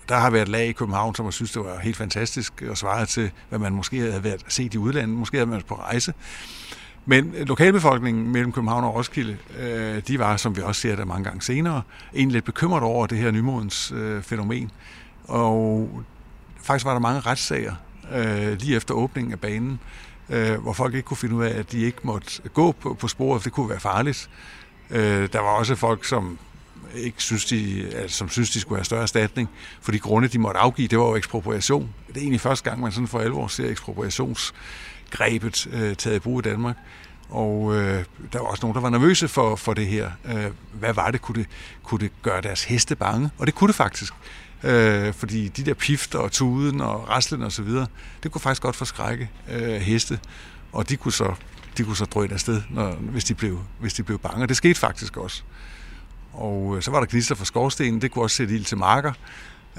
[0.10, 3.10] der har været lag i København, som har synes, det var helt fantastisk og svaret
[3.10, 5.17] til, hvad man måske havde været set i udlandet.
[5.17, 6.13] Måske havde man været på rejse.
[7.06, 11.24] Men lokalbefolkningen mellem København og Roskilde, øh, de var, som vi også ser det mange
[11.24, 11.82] gange senere,
[12.15, 14.72] egentlig lidt bekymret over det her nymodens øh, fænomen.
[15.24, 15.89] Og
[16.62, 17.76] faktisk var der mange retssager
[18.15, 19.80] øh, lige efter åbningen af banen,
[20.30, 23.08] øh, hvor folk ikke kunne finde ud af, at de ikke måtte gå på, på
[23.08, 24.30] sporet, for det kunne være farligt.
[24.89, 26.38] Øh, der var også folk, som
[26.95, 29.49] ikke synes, de, altså, som synes, de skulle have større erstatning,
[29.82, 31.89] for de grunde, de måtte afgive, det var jo ekspropriation.
[32.08, 36.39] Det er egentlig første gang, man sådan for alvor ser ekspropriationsgrebet øh, taget i brug
[36.39, 36.78] i Danmark.
[37.30, 40.12] Og øh, der var også nogen, der var nervøse for, for det her.
[40.25, 41.21] Øh, hvad var det?
[41.21, 41.49] Kunne, det?
[41.84, 43.30] kunne det gøre deres heste bange?
[43.38, 44.13] Og det kunne det faktisk.
[44.63, 47.88] Øh, fordi de der pifter og tuden og raslen og så videre,
[48.23, 50.19] det kunne faktisk godt forskrække øh, heste.
[50.71, 51.34] Og de kunne så,
[51.78, 54.43] de kunne så drøne afsted, når, hvis, de blev, hvis de blev bange.
[54.43, 55.43] Og det skete faktisk også.
[56.33, 59.13] Og øh, så var der gnister fra skorstenen, det kunne også sætte ild til marker,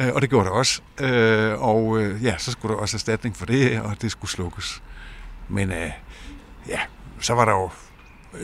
[0.01, 0.83] øh, og det gjorde det også.
[1.01, 4.83] Øh, og ja, så skulle der også erstatning for det, og det skulle slukkes.
[5.49, 5.73] Men
[6.69, 6.81] ja,
[7.21, 7.71] så var der jo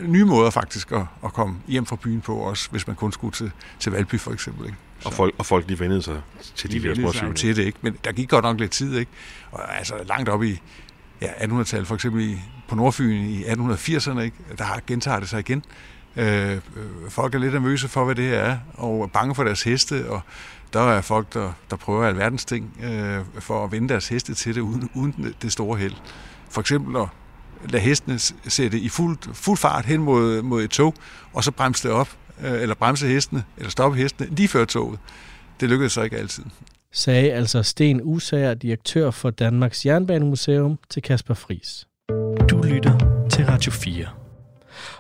[0.02, 3.32] nye måder faktisk at, at komme hjem fra byen på også, hvis man kun skulle
[3.32, 4.66] til, til Valby for eksempel.
[4.66, 4.78] Ikke?
[5.04, 6.20] Og folk, og folk de vendede sig
[6.54, 7.78] til de, de der små til det, ikke?
[7.82, 9.10] Men der gik godt nok lidt tid, ikke?
[9.50, 10.60] Og altså langt op i
[11.20, 12.38] ja, 1800-tallet, for eksempel i,
[12.68, 14.36] på Nordfyn i 1880'erne, ikke?
[14.58, 15.64] der gentager det sig igen.
[16.16, 16.60] Øh, øh,
[17.08, 20.20] folk er lidt nervøse for, hvad det her er, og bange for deres heste, og
[20.72, 24.54] der er folk, der, der prøver alverdens ting øh, for at vende deres heste til
[24.54, 25.94] det, uden, uden det store held.
[26.50, 27.08] For eksempel at
[27.68, 30.94] lade hestene sætte i fuld, fuld fart hen mod, mod et tog,
[31.32, 32.08] og så bremse det op,
[32.44, 34.98] øh, eller bremse hestene, eller stoppe hestene lige før toget.
[35.60, 36.44] Det lykkedes så ikke altid.
[36.92, 41.86] Sagde altså Sten Usager, direktør for Danmarks Jernbanemuseum, til Kasper Fris.
[42.50, 44.25] Du lytter til Radio 4.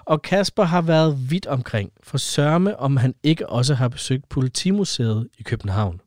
[0.06, 5.28] Og Kasper har været vidt omkring, for sørme om han ikke også har besøgt Politimuseet
[5.38, 6.00] i København.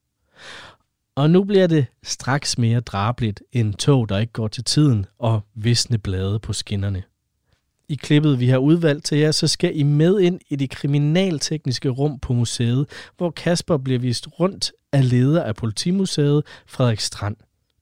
[1.15, 5.41] Og nu bliver det straks mere drabligt end tog, der ikke går til tiden, og
[5.55, 7.03] visne blade på skinnerne.
[7.89, 11.89] I klippet, vi har udvalgt til jer, så skal I med ind i det kriminaltekniske
[11.89, 12.85] rum på museet,
[13.17, 17.35] hvor Kasper bliver vist rundt af leder af Politimuseet, Frederik Strand.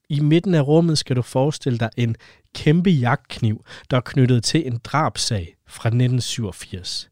[0.08, 2.16] I midten af rummet skal du forestille dig en
[2.64, 7.10] kæmpe jagtkniv, der er knyttet til en drabsag fra 1987.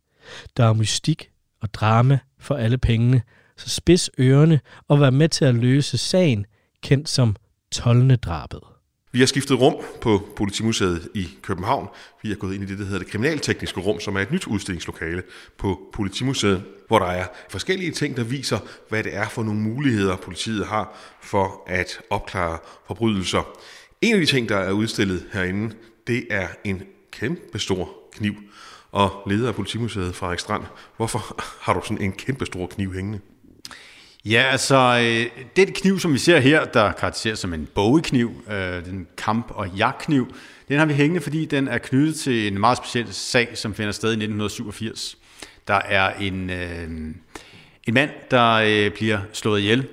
[0.56, 1.30] Der er mystik
[1.60, 3.22] og drama for alle pengene,
[3.56, 6.46] så spids ørerne og vær med til at løse sagen,
[6.82, 7.36] kendt som
[7.74, 8.60] Tolne-drabet.
[9.12, 11.88] Vi har skiftet rum på Politimuseet i København.
[12.22, 14.46] Vi er gået ind i det, der hedder det kriminaltekniske rum, som er et nyt
[14.46, 15.22] udstillingslokale
[15.58, 20.16] på Politimuseet, hvor der er forskellige ting, der viser, hvad det er for nogle muligheder,
[20.16, 23.58] politiet har for at opklare forbrydelser.
[24.00, 25.74] En af de ting, der er udstillet herinde,
[26.06, 28.34] det er en kæmpe stor kniv.
[28.92, 30.62] Og leder af Politimuseet, Frederik Strand,
[30.96, 33.20] hvorfor har du sådan en kæmpe stor kniv hængende?
[34.24, 38.84] Ja, altså, øh, den kniv, som vi ser her, der karakteriseres som en bogekniv, øh,
[38.84, 40.34] den kamp- og jagtkniv,
[40.68, 43.92] den har vi hængende, fordi den er knyttet til en meget speciel sag, som finder
[43.92, 45.18] sted i 1987.
[45.68, 46.88] Der er en, øh,
[47.86, 49.86] en mand, der øh, bliver slået ihjel,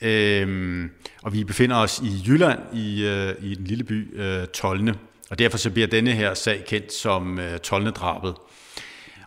[0.00, 0.88] øh,
[1.22, 4.94] og vi befinder os i Jylland, i, øh, i den lille by øh, Tolne.
[5.30, 8.34] Og derfor så bliver denne her sag kendt som øh, Tolne-drabet.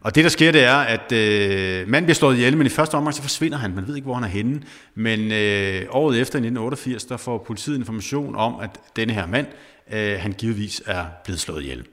[0.01, 2.95] Og det, der sker, det er, at øh, manden bliver slået ihjel, men i første
[2.95, 3.75] omgang så forsvinder han.
[3.75, 4.61] Man ved ikke, hvor han er henne.
[4.95, 9.47] Men øh, året efter, i 1988, der får politiet information om, at denne her mand,
[9.93, 11.85] øh, han givetvis er blevet slået ihjel.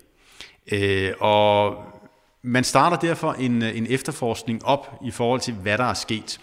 [0.73, 1.77] Øh, og
[2.43, 6.41] man starter derfor en, øh, en efterforskning op i forhold til, hvad der er sket.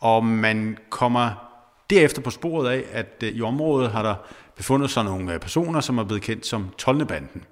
[0.00, 1.47] Og man kommer
[1.90, 4.14] derefter på sporet af, at øh, i området har der
[4.56, 7.44] befundet sig nogle øh, personer, som er blevet kendt som Tolnebanden.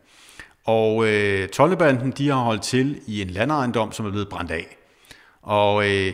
[0.64, 4.76] Og øh, Tollebanden, de har holdt til i en landejendom, som er blevet brændt af.
[5.42, 6.12] Og øh,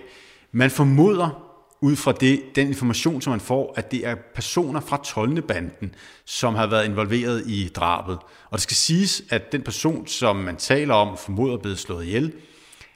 [0.53, 5.01] man formoder ud fra det, den information, som man får, at det er personer fra
[5.05, 8.19] Tolnebanden, som har været involveret i drabet.
[8.51, 12.33] Og det skal siges, at den person, som man taler om, formoder blevet slået ihjel,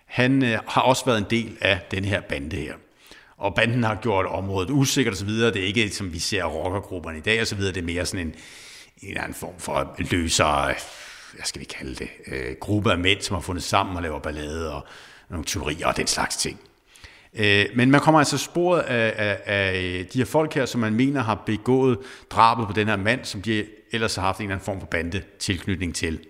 [0.06, 2.74] han øh, har også været en del af den her bande her.
[3.36, 5.28] Og banden har gjort området usikkert osv.
[5.28, 7.60] Det er ikke, som vi ser rockergrupperne i dag osv.
[7.60, 8.34] Det er mere sådan en,
[9.02, 10.76] en eller anden form for løsere, øh,
[11.34, 14.18] hvad skal vi kalde det, øh, gruppe af mænd, som har fundet sammen og laver
[14.18, 14.86] ballade og
[15.30, 16.60] nogle teorier og den slags ting.
[17.34, 20.94] Øh, men man kommer altså sporet af, af, af de her folk her, som man
[20.94, 21.98] mener har begået
[22.30, 24.86] drabet på den her mand, som de ellers har haft en eller anden form for
[24.86, 26.20] bande tilknytning til.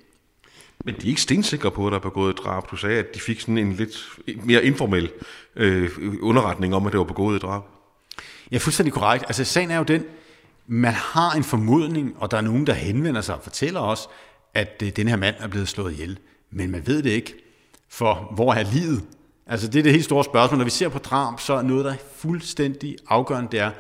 [0.85, 2.71] Men de er ikke stensikre på, at der er begået et drab.
[2.71, 3.97] Du sagde, at de fik sådan en lidt
[4.45, 5.11] mere informel
[5.57, 5.91] øh,
[6.21, 7.63] underretning om, at det var begået et drab.
[8.53, 9.25] Ja, fuldstændig korrekt.
[9.27, 10.05] Altså, sagen er jo den,
[10.67, 14.09] man har en formodning, og der er nogen, der henvender sig og fortæller os,
[14.55, 16.19] at øh, den her mand er blevet slået ihjel.
[16.51, 17.35] Men man ved det ikke,
[17.89, 19.03] for hvor er livet?
[19.47, 20.59] Altså, det er det helt store spørgsmål.
[20.59, 23.71] Når vi ser på drab, så er noget, der er fuldstændig afgørende, det er,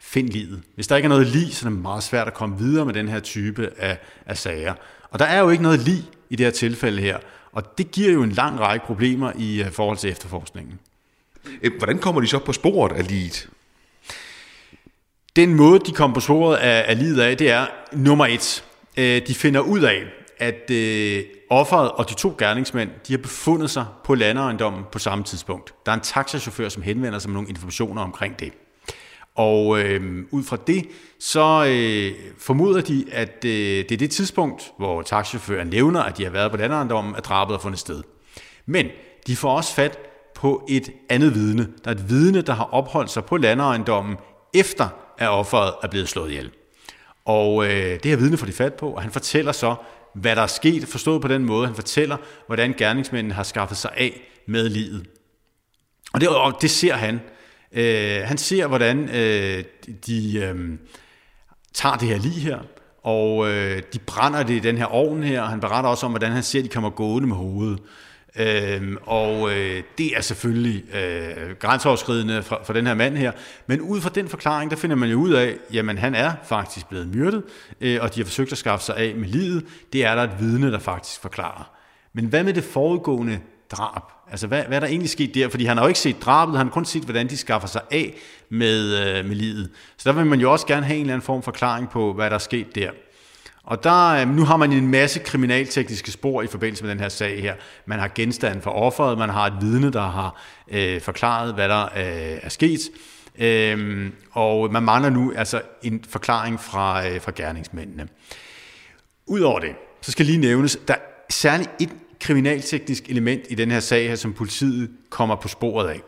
[0.00, 0.62] find livet.
[0.74, 2.94] Hvis der ikke er noget lig, så er det meget svært at komme videre med
[2.94, 4.74] den her type af, af sager.
[5.10, 7.18] Og der er jo ikke noget lig i det her tilfælde her,
[7.52, 10.78] og det giver jo en lang række problemer i øh, forhold til efterforskningen.
[11.62, 13.48] Øh, hvordan kommer de så på sporet af liget?
[15.36, 18.64] Den måde, de kommer på sporet af, af livet af, det er nummer et.
[18.96, 20.02] Øh, de finder ud af,
[20.38, 25.24] at øh, offeret og de to gerningsmænd, de har befundet sig på landeejendommen på samme
[25.24, 25.74] tidspunkt.
[25.86, 28.52] Der er en taxachauffør, som henvender sig med nogle informationer omkring det.
[29.34, 30.88] Og øh, ud fra det,
[31.20, 36.24] så øh, formoder de, at øh, det er det tidspunkt, hvor taxichaufføren nævner, at de
[36.24, 38.02] har været på landeejendommen, at drabet har fundet sted.
[38.66, 38.86] Men
[39.26, 40.09] de får også fat
[40.40, 41.68] på et andet vidne.
[41.84, 44.16] Der er et vidne, der har opholdt sig på landeejendommen,
[44.54, 44.88] efter
[45.18, 46.50] at offeret er blevet slået ihjel.
[47.24, 49.74] Og øh, det her vidne får de fat på, og han fortæller så,
[50.14, 51.66] hvad der er sket, forstået på den måde.
[51.66, 52.16] Han fortæller,
[52.46, 55.06] hvordan gerningsmændene har skaffet sig af med livet.
[56.12, 57.20] Og det, og det ser han.
[57.72, 59.64] Øh, han ser, hvordan øh,
[60.06, 60.78] de øh,
[61.74, 62.58] tager det her lige her,
[63.02, 66.12] og øh, de brænder det i den her ovn her, og han beretter også om,
[66.12, 67.78] hvordan han ser, at de kommer gående med hovedet.
[68.36, 73.32] Øhm, og øh, det er selvfølgelig øh, grænseoverskridende for, for den her mand her.
[73.66, 76.88] Men ud fra den forklaring, der finder man jo ud af, jamen han er faktisk
[76.88, 77.42] blevet myrdet,
[77.80, 79.64] øh, og de har forsøgt at skaffe sig af med livet.
[79.92, 81.70] Det er der et vidne, der faktisk forklarer.
[82.12, 84.02] Men hvad med det foregående drab?
[84.30, 85.48] Altså hvad, hvad er der egentlig sket der?
[85.48, 87.82] Fordi han har jo ikke set drabet, han har kun set, hvordan de skaffer sig
[87.90, 88.14] af
[88.48, 89.70] med, øh, med livet.
[89.96, 92.12] Så der vil man jo også gerne have en eller anden form for forklaring på,
[92.12, 92.90] hvad der er sket der.
[93.70, 97.08] Og der, øh, nu har man en masse kriminaltekniske spor i forbindelse med den her
[97.08, 97.54] sag her.
[97.86, 101.84] Man har genstand for offeret, man har et vidne, der har øh, forklaret, hvad der
[101.84, 102.80] øh, er sket.
[103.38, 108.08] Øhm, og man mangler nu altså en forklaring fra, øh, fra gerningsmændene.
[109.26, 109.70] Udover det,
[110.02, 110.98] så skal lige nævnes, der er
[111.30, 111.90] særligt et
[112.20, 116.00] kriminalteknisk element i den her sag her, som politiet kommer på sporet af.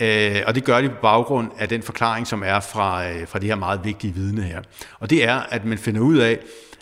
[0.00, 3.38] Øh, og det gør de på baggrund af den forklaring, som er fra, øh, fra
[3.38, 4.62] det her meget vigtige vidne her.
[5.00, 6.38] Og det er, at man finder ud af,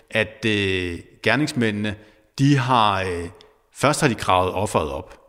[0.09, 1.95] at øh, gerningsmændene,
[2.39, 3.29] de har, øh,
[3.73, 5.21] først har de gravet offeret op,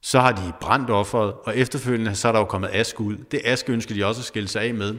[0.00, 3.16] så har de brændt offeret, og efterfølgende så er der jo kommet aske ud.
[3.16, 4.94] Det aske ønsker de også at skille sig af med.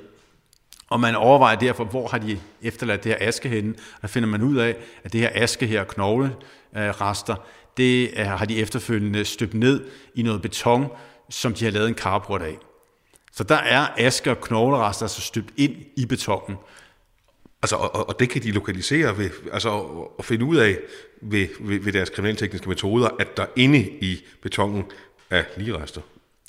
[0.89, 3.75] Og man overvejer derfor, hvor har de efterladt det her aske henne.
[4.01, 7.35] Der finder man ud af, at det her aske her, knoglerester,
[7.77, 10.87] det øh, har de efterfølgende støbt ned i noget beton,
[11.29, 12.57] som de har lavet en karbrud af.
[13.31, 16.57] Så der er aske og knoglerester altså støbt ind i betonen.
[17.61, 19.69] Altså, og, og det kan de lokalisere ved, altså,
[20.17, 20.77] og finde ud af
[21.21, 24.83] ved, ved, ved deres kriminaltekniske metoder, at der inde i betonen
[25.29, 26.01] er ligerester.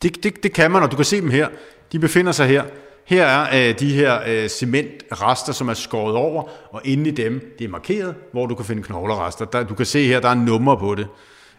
[0.03, 1.49] Det, det, det kan man, og du kan se dem her.
[1.93, 2.65] De befinder sig her.
[3.05, 7.55] Her er øh, de her øh, cementrester, som er skåret over, og inde i dem,
[7.59, 9.45] det er markeret, hvor du kan finde knoglerester.
[9.45, 11.07] Der, du kan se her, der er nummer på det.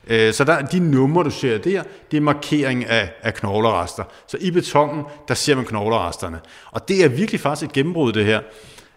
[0.08, 4.04] Øh, så der, de numre, du ser der, det er markering af, af knoglerester.
[4.28, 6.40] Så i betonen, der ser man knogleresterne.
[6.72, 8.42] Og det er virkelig faktisk et gennembrud, det her,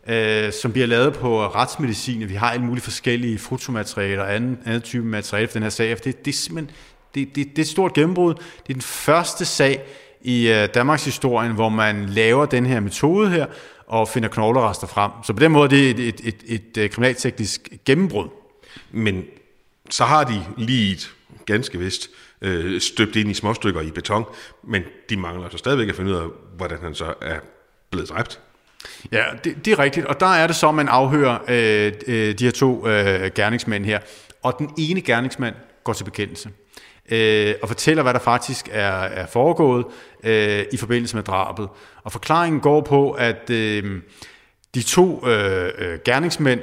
[0.09, 2.28] øh, som bliver lavet på retsmedicin.
[2.28, 5.96] Vi har alle mulige forskellige fotomaterialer og anden, anden type materiale for den her sag.
[6.05, 6.76] Det, det er simpelthen
[7.14, 8.34] det, det, det er et stort gennembrud.
[8.34, 9.82] Det er den første sag
[10.22, 13.46] i øh, Danmarks historien, hvor man laver den her metode her,
[13.86, 15.11] og finder knoglerester frem.
[15.24, 18.28] Så på den måde det er det et, et, et, et øh, kriminalteknisk gennembrud.
[18.90, 19.24] Men
[19.90, 21.14] så har de lige et
[21.46, 24.24] ganske vist øh, støbt ind i småstykker i beton,
[24.64, 26.26] men de mangler så stadigvæk at finde ud af,
[26.57, 27.38] hvordan han så er
[27.90, 28.40] blevet dræbt.
[29.12, 32.39] Ja, det, det er rigtigt, og der er det så, at man afhører øh, øh,
[32.39, 33.99] de her to øh, gerningsmænd her,
[34.43, 35.55] og den ene gerningsmand
[35.85, 36.51] går til bekendelse
[37.11, 39.85] øh, og fortæller, hvad der faktisk er, er foregået
[40.24, 41.68] øh, i forbindelse med drabet.
[42.05, 44.03] Og forklaringen går på, at øh,
[44.74, 46.61] de to øh, øh gerningsmænd,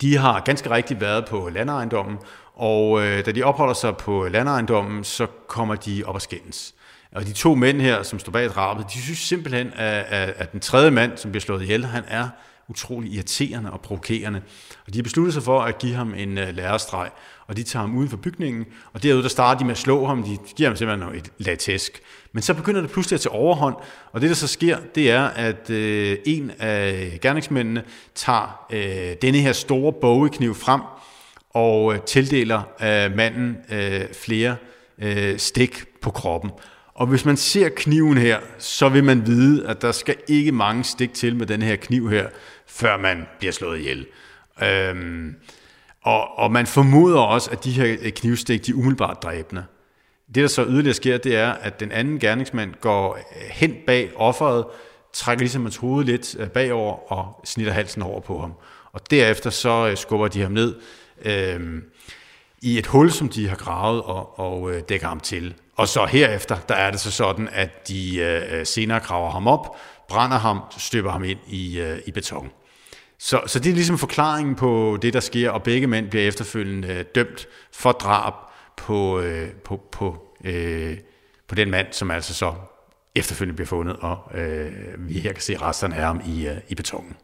[0.00, 2.18] de har ganske rigtigt været på landeejendommen,
[2.54, 6.74] og øh, da de opholder sig på landeejendommen, så kommer de op og skændes.
[7.14, 10.52] Og de to mænd her, som står bag drabet, de synes simpelthen, at, at, at
[10.52, 12.28] den tredje mand, som bliver slået ihjel, han er
[12.68, 14.42] utrolig irriterende og provokerende.
[14.86, 17.10] Og de har besluttet sig for at give ham en uh, lærestreg,
[17.46, 20.06] og de tager ham uden for bygningen, og derude der starter de med at slå
[20.06, 22.00] ham, de giver ham simpelthen et latesk.
[22.32, 23.76] Men så begynder det pludselig at tage overhånd,
[24.12, 27.82] og det der så sker, det er, at øh, en af gerningsmændene
[28.14, 30.80] tager øh, denne her store bogekniv frem,
[31.50, 34.56] og øh, tildeler øh, manden øh, flere
[34.98, 36.50] øh, stik på kroppen.
[36.94, 40.84] Og hvis man ser kniven her, så vil man vide, at der skal ikke mange
[40.84, 42.28] stik til med den her kniv her,
[42.66, 44.06] før man bliver slået ihjel.
[44.62, 45.34] Øhm,
[46.02, 49.64] og, og man formoder også, at de her øh, knivstik, de er umiddelbart dræbende.
[50.26, 54.12] Det, der så yderligere sker, det er, at den anden gerningsmand går øh, hen bag
[54.16, 54.64] offeret,
[55.12, 58.52] trækker ligesom hans hoved lidt øh, bagover og snitter halsen over på ham.
[58.92, 60.74] Og derefter så skubber de ham ned
[61.24, 61.82] øh,
[62.62, 65.54] i et hul, som de har gravet og, og dækker ham til.
[65.76, 69.46] Og så herefter, der er det så sådan, at de øh, øh, senere graver ham
[69.46, 69.76] op,
[70.08, 72.50] brænder ham, støber ham ind i, øh, i beton.
[73.18, 76.88] Så, så det er ligesom forklaringen på det, der sker, og begge mænd bliver efterfølgende
[76.88, 78.34] øh, dømt for drab
[78.76, 80.98] på, øh, på, på, øh,
[81.48, 82.54] på den mand, som altså så
[83.14, 86.74] efterfølgende bliver fundet, og øh, vi her kan se resterne af ham i, øh, i
[86.74, 87.16] betongen.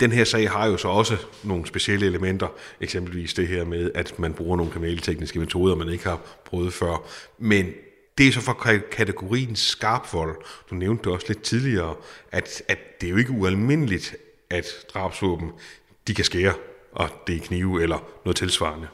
[0.00, 2.48] Den her sag har jo så også nogle specielle elementer,
[2.80, 7.06] eksempelvis det her med, at man bruger nogle kriminaltekniske metoder, man ikke har prøvet før.
[7.38, 7.72] Men
[8.18, 10.36] det er så for kategorien skarpvold.
[10.70, 11.94] Du nævnte det også lidt tidligere,
[12.32, 14.16] at, at det er jo ikke ualmindeligt,
[14.50, 15.50] at drabsvåben
[16.06, 16.54] de kan skære,
[16.92, 18.88] og det er knive eller noget tilsvarende.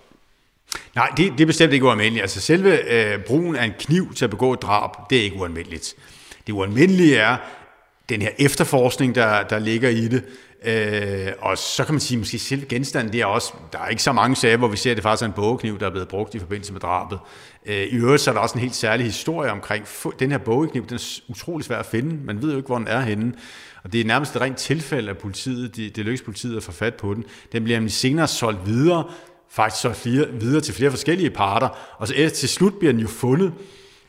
[0.95, 2.23] Nej, det, det er bestemt ikke ualmindeligt.
[2.23, 5.37] Altså selve øh, brugen af en kniv til at begå et drab, det er ikke
[5.37, 5.95] ualmindeligt.
[6.47, 7.37] Det ualmindelige er
[8.09, 10.25] den her efterforskning, der, der ligger i det,
[10.65, 14.03] Øh, og så kan man sige, måske selve genstanden, det er også, der er ikke
[14.03, 16.09] så mange sager, hvor vi ser, at det faktisk er en bogekniv, der er blevet
[16.09, 17.19] brugt i forbindelse med drabet.
[17.67, 19.87] Øh, I øvrigt så er der også en helt særlig historie omkring,
[20.19, 22.87] den her bogekniv, den er utrolig svær at finde, man ved jo ikke, hvor den
[22.87, 23.33] er henne.
[23.85, 26.73] Og det er nærmest et rent tilfælde, at politiet, det, det lykkes politiet at få
[26.73, 27.25] fat på den.
[27.53, 29.05] Den bliver nemlig senere solgt videre,
[29.51, 33.01] faktisk så flere, videre til flere forskellige parter, og så eh, til slut bliver den
[33.01, 33.53] jo fundet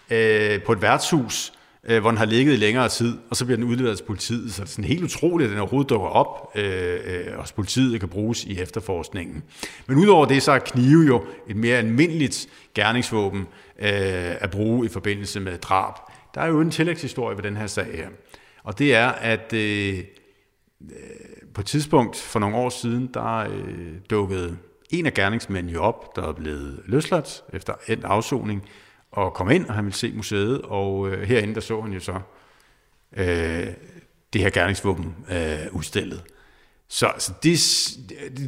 [0.09, 1.53] øh, på et værtshus,
[1.83, 4.53] øh, hvor den har ligget i længere tid, og så bliver den udleveret til politiet.
[4.53, 7.99] Så det er sådan helt utroligt, at den overhovedet dukker op øh, øh, hos politiet
[7.99, 9.43] kan bruges i efterforskningen.
[9.87, 13.41] Men udover det, så er knive jo et mere almindeligt gerningsvåben
[13.79, 15.93] øh, at bruge i forbindelse med drab.
[16.35, 18.07] Der er jo en tillægshistorie ved den her sag her.
[18.63, 20.03] Og det er, at øh, øh
[21.53, 24.57] på et tidspunkt for nogle år siden, der øh, dukkede
[24.89, 28.63] en af gerningsmændene jo op, der er blevet løsladt efter endt afsoning,
[29.13, 31.99] og kom ind, og han ville se museet, og øh, herinde der så han jo
[31.99, 32.19] så
[33.17, 33.67] øh,
[34.33, 36.23] det her gerningsvåben øh, udstillet.
[36.87, 37.59] Så, så det,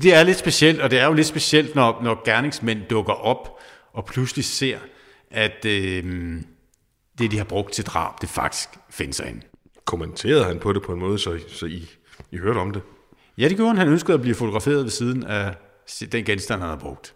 [0.01, 3.59] det er lidt specielt, og det er jo lidt specielt, når, når gerningsmænd dukker op
[3.93, 4.79] og pludselig ser,
[5.31, 6.03] at øh,
[7.17, 9.41] det, de har brugt til drab, det faktisk findes ind.
[9.85, 11.89] Kommenterede han på det på en måde, så, så I,
[12.31, 12.81] I hørte om det?
[13.37, 13.77] Ja, det gjorde han.
[13.77, 15.55] Han ønskede at blive fotograferet ved siden af
[16.11, 17.13] den genstand, han har brugt.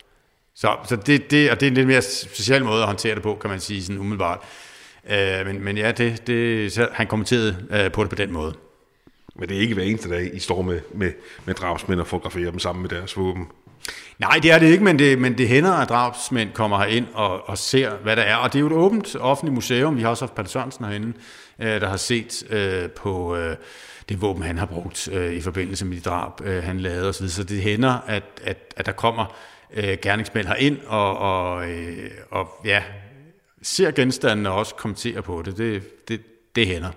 [0.60, 3.24] Så, så det, det, og det er en lidt mere speciel måde at håndtere det
[3.24, 4.40] på, kan man sige, sådan umiddelbart.
[5.10, 8.54] Øh, men, men ja, det, det, så han kommenterede øh, på det på den måde.
[9.36, 11.12] Men det er ikke hver eneste dag, I står med, med,
[11.46, 13.48] med drabsmænd og fotograferer dem sammen med deres våben?
[14.20, 17.50] Nej, det er det ikke, men det, men det hænder, at drabsmænd kommer ind og,
[17.50, 18.36] og ser, hvad der er.
[18.36, 19.98] Og det er jo et åbent offentligt museum.
[19.98, 21.14] Vi har også haft Palle Sørensen herinde,
[21.60, 23.56] øh, der har set øh, på øh,
[24.10, 27.28] det våben, han har brugt øh, i forbindelse med de drab, øh, han lavede osv.
[27.28, 29.36] Så det hænder, at, at, at der kommer
[29.74, 32.84] øh, gerningsmænd ind og, og, øh, og ja,
[33.62, 35.58] ser genstandene og også kommenterer på det.
[35.58, 36.22] Det, det,
[36.56, 36.92] det hænder.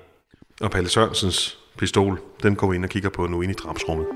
[0.61, 4.07] Og Palle Sørensens pistol, den går vi ind og kigger på nu ind i drabsrummet.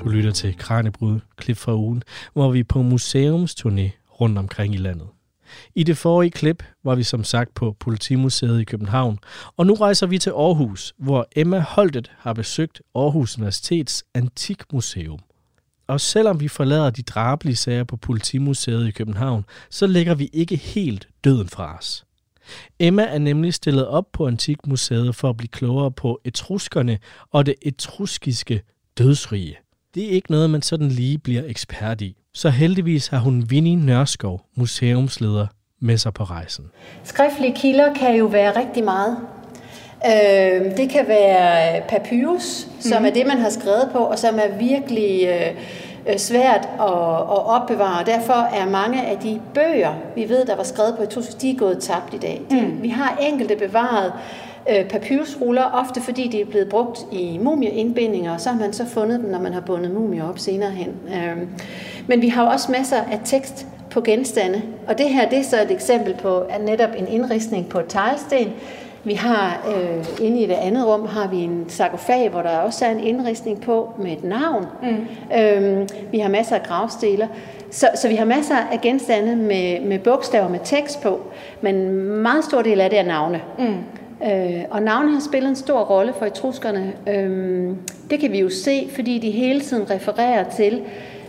[0.00, 2.02] Du lytter til Kranjebrud, klip fra ugen,
[2.32, 3.90] hvor vi er på museumsturné
[4.20, 5.08] rundt omkring i landet.
[5.74, 9.18] I det forrige klip var vi som sagt på Politimuseet i København,
[9.56, 15.20] og nu rejser vi til Aarhus, hvor Emma Holtet har besøgt Aarhus Universitets Antikmuseum.
[15.86, 20.56] Og selvom vi forlader de drabelige sager på Politimuseet i København, så lægger vi ikke
[20.56, 22.04] helt døden fra os.
[22.78, 26.98] Emma er nemlig stillet op på Antikmuseet for at blive klogere på etruskerne
[27.30, 28.62] og det etruskiske
[28.98, 29.58] dødsrige.
[29.94, 32.19] Det er ikke noget, man sådan lige bliver ekspert i.
[32.34, 35.46] Så heldigvis har hun Vinnie Nørskov, museumsleder,
[35.82, 36.64] med sig på rejsen.
[37.04, 39.16] Skriftlige kilder kan jo være rigtig meget.
[40.06, 43.06] Øh, det kan være papyrus, som mm.
[43.06, 48.04] er det, man har skrevet på, og som er virkelig øh, svært at, at opbevare.
[48.04, 51.56] Derfor er mange af de bøger, vi ved, der var skrevet på etrusik, de er
[51.56, 52.42] gået tabt i dag.
[52.50, 52.82] De, mm.
[52.82, 54.12] Vi har enkelte bevaret
[54.70, 58.86] øh, papyrusruller, ofte fordi de er blevet brugt i mumieindbindinger, og så har man så
[58.86, 60.94] fundet dem, når man har bundet mumier op senere hen.
[61.08, 61.36] Øh,
[62.06, 65.42] men vi har jo også masser af tekst på genstande, og det her det er
[65.42, 68.52] så et eksempel på at netop en indristning på et teglsten.
[69.04, 72.84] Vi har øh, inde i det andet rum har vi en sarkofag, hvor der også
[72.84, 74.66] er en indristning på med et navn.
[74.82, 75.06] Mm.
[75.38, 77.26] Øhm, vi har masser af gravsteler.
[77.70, 81.20] Så, så vi har masser af genstande med, med bogstaver med tekst på,
[81.60, 83.40] men en meget stor del af det er navne.
[83.58, 83.74] Mm.
[84.24, 86.92] Øh, og navne har spillet en stor rolle for etruskerne.
[87.06, 87.70] Øh,
[88.10, 90.82] det kan vi jo se, fordi de hele tiden refererer til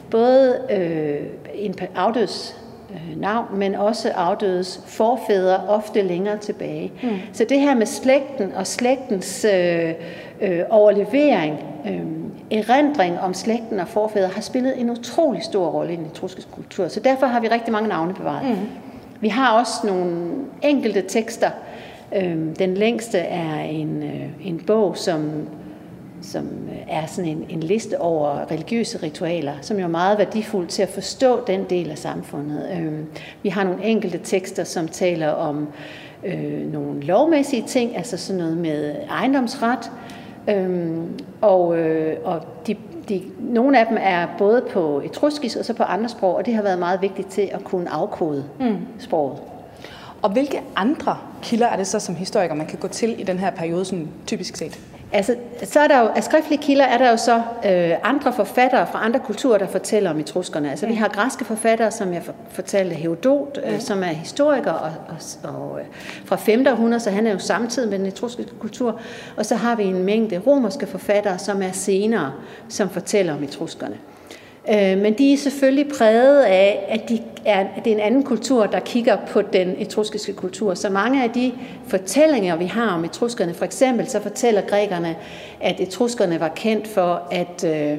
[0.09, 1.19] både øh,
[1.55, 2.57] en afdøds
[2.91, 6.91] øh, navn, men også afdødes forfædre ofte længere tilbage.
[7.03, 7.09] Mm.
[7.33, 9.93] Så det her med slægten og slægtens øh,
[10.41, 12.01] øh, overlevering, øh,
[12.59, 16.87] erindring om slægten og forfædre, har spillet en utrolig stor rolle i den etruskiske kultur.
[16.87, 18.49] Så derfor har vi rigtig mange navne bevaret.
[18.49, 18.55] Mm.
[19.19, 20.29] Vi har også nogle
[20.61, 21.47] enkelte tekster.
[21.47, 21.90] Øh,
[22.59, 25.47] den længste er en, øh, en bog, som
[26.21, 26.49] som
[26.87, 30.89] er sådan en, en liste over religiøse ritualer, som jo er meget værdifuldt til at
[30.89, 32.69] forstå den del af samfundet.
[32.77, 32.99] Øh,
[33.43, 35.67] vi har nogle enkelte tekster, som taler om
[36.23, 39.91] øh, nogle lovmæssige ting, altså sådan noget med ejendomsret,
[40.47, 40.97] øh,
[41.41, 42.75] og, øh, og de,
[43.09, 46.53] de, nogle af dem er både på etruskisk og så på andre sprog, og det
[46.53, 48.77] har været meget vigtigt til at kunne afkode mm.
[48.99, 49.37] sproget.
[50.21, 53.39] Og hvilke andre kilder er det så som historiker, man kan gå til i den
[53.39, 54.79] her periode, sådan typisk set?
[55.13, 58.87] Altså, så er der jo, af skriftlige kilder er der jo så øh, andre forfattere
[58.87, 60.71] fra andre kulturer, der fortæller om etruskerne.
[60.71, 60.91] Altså, ja.
[60.91, 64.91] vi har græske forfattere, som jeg fortalte, Herodot, øh, som er historiker og,
[65.43, 65.85] og, og, øh,
[66.25, 66.67] fra 5.
[66.67, 68.99] århundrede, så han er jo samtidig med den etruskiske kultur.
[69.37, 72.31] Og så har vi en mængde romerske forfattere, som er senere,
[72.69, 73.95] som fortæller om etruskerne.
[74.69, 78.23] Øh, men de er selvfølgelig præget af, at, de er, at det er en anden
[78.23, 80.73] kultur, der kigger på den etruskiske kultur.
[80.73, 81.51] Så mange af de
[81.87, 85.15] fortællinger, vi har om etruskerne, for eksempel så fortæller grækerne,
[85.61, 87.97] at etruskerne var kendt for, at øh,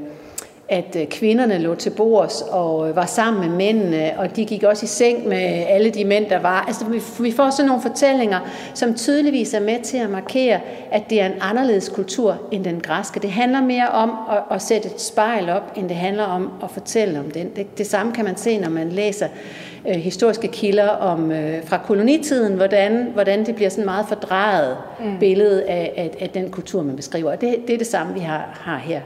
[0.68, 4.62] at øh, kvinderne lå til bords og øh, var sammen med mændene, og de gik
[4.62, 6.64] også i seng med alle de mænd, der var.
[6.66, 6.84] Altså,
[7.20, 8.40] vi får sådan nogle fortællinger,
[8.74, 10.60] som tydeligvis er med til at markere,
[10.90, 13.20] at det er en anderledes kultur end den græske.
[13.20, 16.70] Det handler mere om at, at sætte et spejl op, end det handler om at
[16.70, 17.50] fortælle om den.
[17.56, 19.28] Det, det samme kan man se, når man læser
[19.88, 25.18] øh, historiske kilder om øh, fra kolonitiden, hvordan, hvordan det bliver sådan meget fordrejet mm.
[25.18, 27.36] billede af, af, af den kultur, man beskriver.
[27.36, 29.00] det, det er det samme, vi har, har her.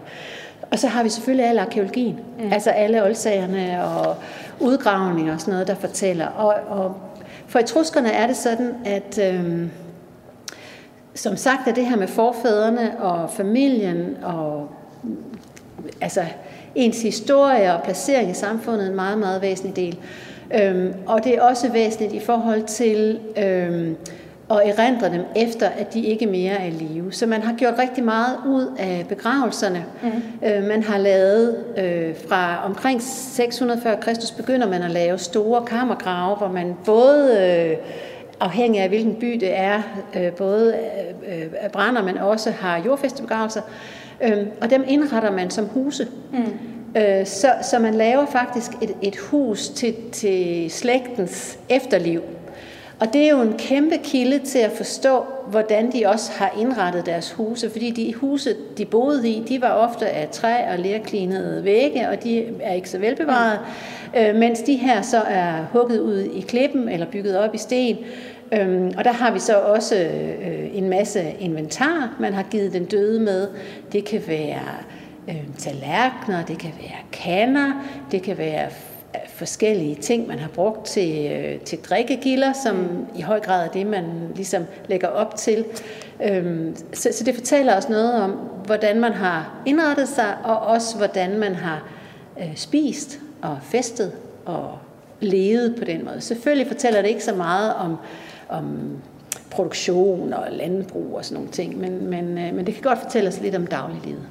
[0.70, 2.52] Og så har vi selvfølgelig al arkeologien, mm.
[2.52, 4.16] altså alle oldsagerne og
[4.60, 6.26] udgravninger og sådan noget, der fortæller.
[6.26, 6.96] Og, og
[7.46, 9.70] for etruskerne er det sådan, at øhm,
[11.14, 14.68] som sagt er det her med forfædrene og familien og
[16.00, 16.24] altså
[16.74, 19.98] ens historie og placering i samfundet en meget, meget væsentlig del.
[20.62, 23.96] Øhm, og det er også væsentligt i forhold til øhm,
[24.48, 27.12] og erindre dem efter, at de ikke mere er i live.
[27.12, 29.84] Så man har gjort rigtig meget ud af begravelserne.
[30.02, 30.48] Mm.
[30.48, 35.64] Øh, man har lavet, øh, fra omkring 600 før Kristus begynder man at lave store
[35.64, 37.76] kammergrave, hvor man både, øh,
[38.40, 39.82] afhængig af hvilken by det er,
[40.16, 40.74] øh, både
[41.28, 43.60] øh, øh brænder, men også har jordfestebegravelser.
[44.20, 46.08] Øh, og dem indretter man som huse.
[46.32, 46.44] Mm.
[47.00, 52.22] Øh, så, så man laver faktisk et, et hus til, til slægtens efterliv.
[53.00, 57.06] Og det er jo en kæmpe kilde til at forstå, hvordan de også har indrettet
[57.06, 61.64] deres huse, fordi de huse, de boede i, de var ofte af træ og lerklinede
[61.64, 63.60] vægge, og de er ikke så velbevaret,
[64.16, 67.96] øh, mens de her så er hugget ud i klippen eller bygget op i sten.
[68.52, 72.84] Øhm, og der har vi så også øh, en masse inventar, man har givet den
[72.84, 73.48] døde med.
[73.92, 74.62] Det kan være
[75.28, 77.72] øh, tallerkener, det kan være kander,
[78.10, 78.68] det kan være
[79.36, 83.86] forskellige ting, man har brugt til, øh, til drikkegilder, som i høj grad er det,
[83.86, 85.64] man ligesom lægger op til.
[86.24, 88.30] Øhm, så, så det fortæller os noget om,
[88.66, 91.88] hvordan man har indrettet sig, og også hvordan man har
[92.40, 94.12] øh, spist og festet
[94.44, 94.78] og
[95.20, 96.20] levet på den måde.
[96.20, 97.96] Selvfølgelig fortæller det ikke så meget om,
[98.48, 98.96] om
[99.50, 103.28] produktion og landbrug og sådan nogle ting, men, men, øh, men det kan godt fortælle
[103.28, 104.22] os lidt om dagliglivet.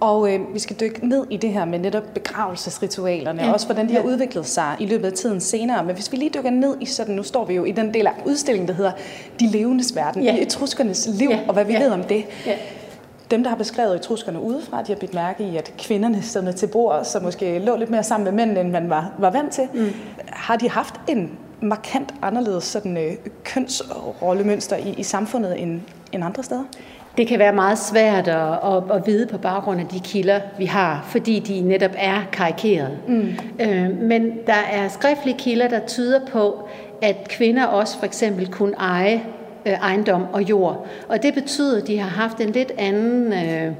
[0.00, 3.48] Og øh, vi skal dykke ned i det her med netop begravelsesritualerne, ja.
[3.48, 5.84] og også hvordan de har udviklet sig i løbet af tiden senere.
[5.84, 8.06] Men hvis vi lige dykker ned i sådan, nu står vi jo i den del
[8.06, 8.92] af udstillingen, der hedder
[9.40, 10.36] De levendes verden, ja.
[10.36, 11.40] i etruskernes liv, ja.
[11.48, 11.82] og hvad vi ja.
[11.82, 12.24] ved om det.
[12.46, 12.56] Ja.
[13.30, 16.66] Dem, der har beskrevet etruskerne udefra, de har bidt mærke i, at kvinderne stod til
[16.66, 19.68] bord, så måske lå lidt mere sammen med mændene, end man var, var vant til.
[19.74, 19.88] Mm.
[20.26, 21.30] Har de haft en
[21.62, 23.12] markant anderledes sådan, øh,
[23.44, 25.80] kønsrollemønster i, i samfundet end,
[26.12, 26.64] end andre steder?
[27.16, 30.64] Det kan være meget svært at, at, at vide på baggrund af de kilder, vi
[30.64, 32.98] har, fordi de netop er karikeret.
[33.08, 33.28] Mm.
[33.60, 36.68] Øh, men der er skriftlige kilder, der tyder på,
[37.02, 39.22] at kvinder også for eksempel kunne eje
[39.66, 40.86] øh, ejendom og jord.
[41.08, 43.72] Og det betyder, at de har haft en lidt anden øh,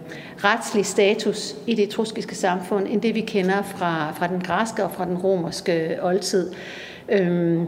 [0.44, 4.92] retslig status i det etruskiske samfund, end det vi kender fra, fra den græske og
[4.92, 6.52] fra den romerske oldtid.
[7.08, 7.62] Øh,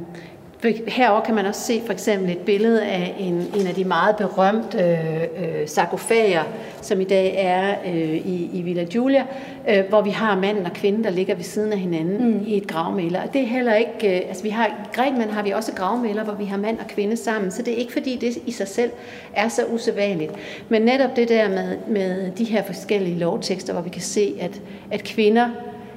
[0.89, 4.17] Herover kan man også se for eksempel et billede af en, en af de meget
[4.17, 6.43] berømte øh, sarkofager,
[6.83, 9.27] som i dag er øh, i, i Villa Giulia,
[9.69, 12.45] øh, hvor vi har manden og kvinden, der ligger ved siden af hinanden mm.
[12.47, 13.23] i et gravmæler.
[13.23, 16.25] Og det er heller ikke, øh, altså vi har, i Grækenland har vi også gravmæler,
[16.25, 18.69] hvor vi har mand og kvinde sammen, så det er ikke fordi det i sig
[18.69, 18.91] selv
[19.35, 20.33] er så usædvanligt.
[20.69, 24.61] Men netop det der med, med de her forskellige lovtekster, hvor vi kan se, at,
[24.91, 25.49] at kvinder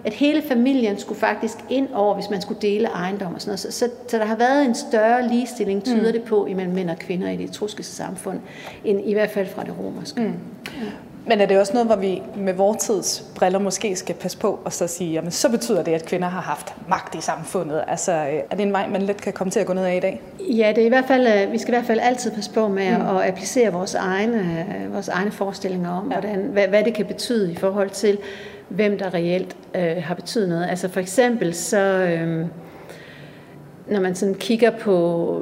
[0.04, 3.60] at hele familien skulle faktisk ind over, hvis man skulle dele ejendom og sådan noget.
[3.60, 6.14] Så, så, så der har været en større ligestilling, tyder mm.
[6.14, 8.39] det på, imellem mænd og kvinder i det etruskiske samfund,
[8.86, 10.22] end i hvert fald fra det romerske.
[10.22, 10.34] Mm.
[11.28, 14.60] Men er det også noget, hvor vi med vores tids briller måske skal passe på
[14.66, 17.84] og så sige, jamen så betyder det, at kvinder har haft magt i samfundet?
[17.88, 20.00] Altså er det en vej, man let kan komme til at gå ned af i
[20.00, 20.22] dag?
[20.40, 22.68] Ja, det er i hvert fald, øh, vi skal i hvert fald altid passe på
[22.68, 23.18] med mm.
[23.18, 26.20] at applicere vores egne, øh, vores egne forestillinger om, ja.
[26.20, 28.18] hvordan, hvad, hvad det kan betyde i forhold til,
[28.70, 30.68] hvem der reelt øh, har betydet noget.
[30.70, 31.78] Altså for eksempel så...
[31.78, 32.46] Øh,
[33.92, 35.42] når man sådan kigger på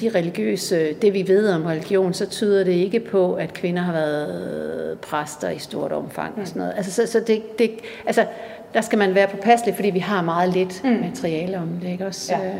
[0.00, 3.92] de religiøse, det vi ved om religion, så tyder det ikke på, at kvinder har
[3.92, 6.74] været præster i stort omfang og sådan noget.
[6.76, 7.70] Altså, så, så det, det,
[8.06, 8.26] altså,
[8.74, 10.90] der skal man være påpasselig, fordi vi har meget lidt mm.
[10.90, 12.34] materiale om det, ikke også?
[12.34, 12.52] Ja.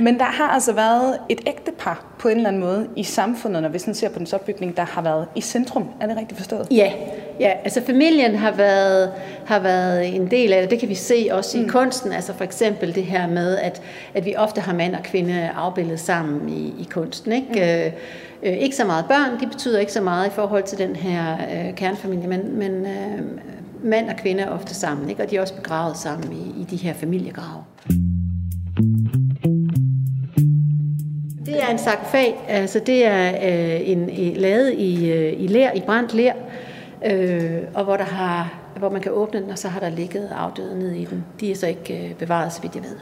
[0.00, 3.68] Men der har altså været et ægtepar på en eller anden måde i samfundet, når
[3.68, 5.88] vi sådan ser på den opbygning, der har været i centrum.
[6.00, 6.68] Er det rigtigt forstået?
[6.70, 6.92] Ja,
[7.40, 9.12] ja altså familien har været,
[9.46, 10.70] har været en del af det.
[10.70, 11.68] Det kan vi se også i mm.
[11.68, 12.12] kunsten.
[12.12, 13.82] Altså for eksempel det her med, at,
[14.14, 17.32] at vi ofte har mand og kvinde afbildet sammen i, i kunsten.
[17.32, 17.92] Ikke?
[18.42, 18.48] Mm.
[18.48, 21.34] Øh, ikke så meget børn, de betyder ikke så meget i forhold til den her
[21.34, 23.20] øh, kernefamilie, men, men øh,
[23.82, 25.22] mand og kvinde er ofte sammen, ikke?
[25.22, 27.64] og de er også begravet sammen i, i de her familiegrave.
[31.52, 35.72] Det er en sarkofag, altså det er øh, en, en, lavet i, øh, i lær,
[35.72, 36.32] i brændt lær,
[37.04, 40.30] øh, og hvor, der har, hvor man kan åbne den, og så har der ligget
[40.36, 41.24] afdøde ned i den.
[41.40, 42.96] De er så ikke øh, bevaret, så vidt jeg ved.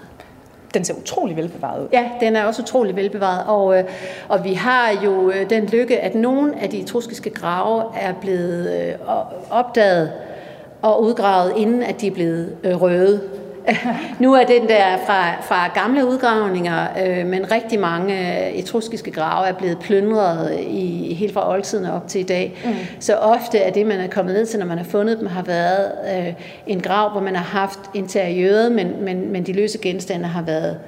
[0.75, 1.89] Den ser utrolig velbevaret ud.
[1.93, 3.85] Ja, den er også utrolig velbevaret, og, øh,
[4.29, 8.83] og vi har jo øh, den lykke, at nogle af de etruskiske grave er blevet
[8.83, 8.95] øh,
[9.51, 10.13] opdaget
[10.83, 13.21] og udgravet, inden at de er blevet øh, røde.
[14.21, 19.53] nu er den der fra, fra gamle udgravninger, øh, men rigtig mange etruskiske grave er
[19.53, 22.59] blevet plyndret i, helt fra oldtiden op til i dag.
[22.65, 22.71] Mm.
[23.01, 25.43] Så ofte er det, man er kommet ned til, når man har fundet dem, har
[25.43, 26.35] været øh,
[26.67, 30.79] en grav, hvor man har haft interiøret, men, men, men de løse genstande har været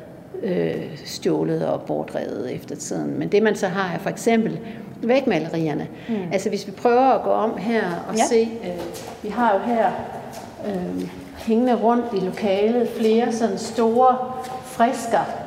[0.43, 0.75] øh,
[1.05, 3.19] stjålet og bortrevet efter tiden.
[3.19, 4.59] Men det man så har er for eksempel
[5.03, 5.89] vægmalerierne.
[6.09, 6.15] Mm.
[6.33, 8.25] Altså hvis vi prøver at gå om her og ja.
[8.25, 8.81] se, øh,
[9.23, 9.87] vi har jo her
[10.67, 11.09] øh,
[11.47, 14.17] hængende rundt i lokalet flere sådan store
[14.65, 15.41] frisker,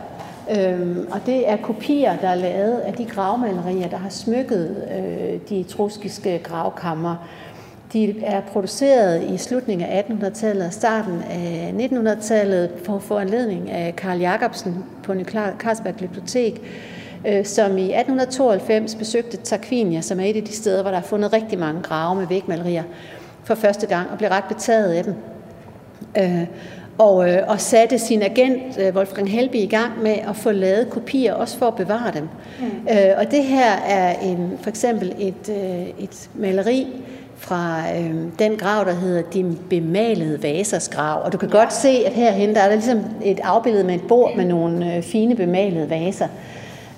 [0.52, 5.40] Øhm, og det er kopier, der er lavet af de gravmalerier, der har smykket øh,
[5.50, 7.16] de etruskiske gravkammer.
[7.94, 14.20] De er produceret i slutningen af 1800-tallet og starten af 1900-tallet for foranledning af Karl
[14.20, 15.26] Jacobsen på Ny
[15.60, 16.62] Carlsberg Bibliotek,
[17.28, 21.02] øh, som i 1892 besøgte Tarquinia, som er et af de steder, hvor der er
[21.02, 22.84] fundet rigtig mange grave med vægmalerier
[23.44, 25.14] for første gang, og blev ret betaget af dem.
[26.18, 26.48] Øh,
[26.98, 30.90] og, øh, og satte sin agent, øh, Wolfgang Helby, i gang med at få lavet
[30.90, 32.30] kopier, også for at bevare dem.
[32.60, 32.66] Mm.
[32.92, 36.88] Øh, og det her er en, for eksempel et, øh, et maleri
[37.38, 41.22] fra øh, den grav, der hedder De bemalede vasers grav.
[41.26, 41.58] Og du kan ja.
[41.58, 44.96] godt se, at herhen der er der ligesom et afbillede med et bord med nogle
[44.96, 46.28] øh, fine bemalede vaser.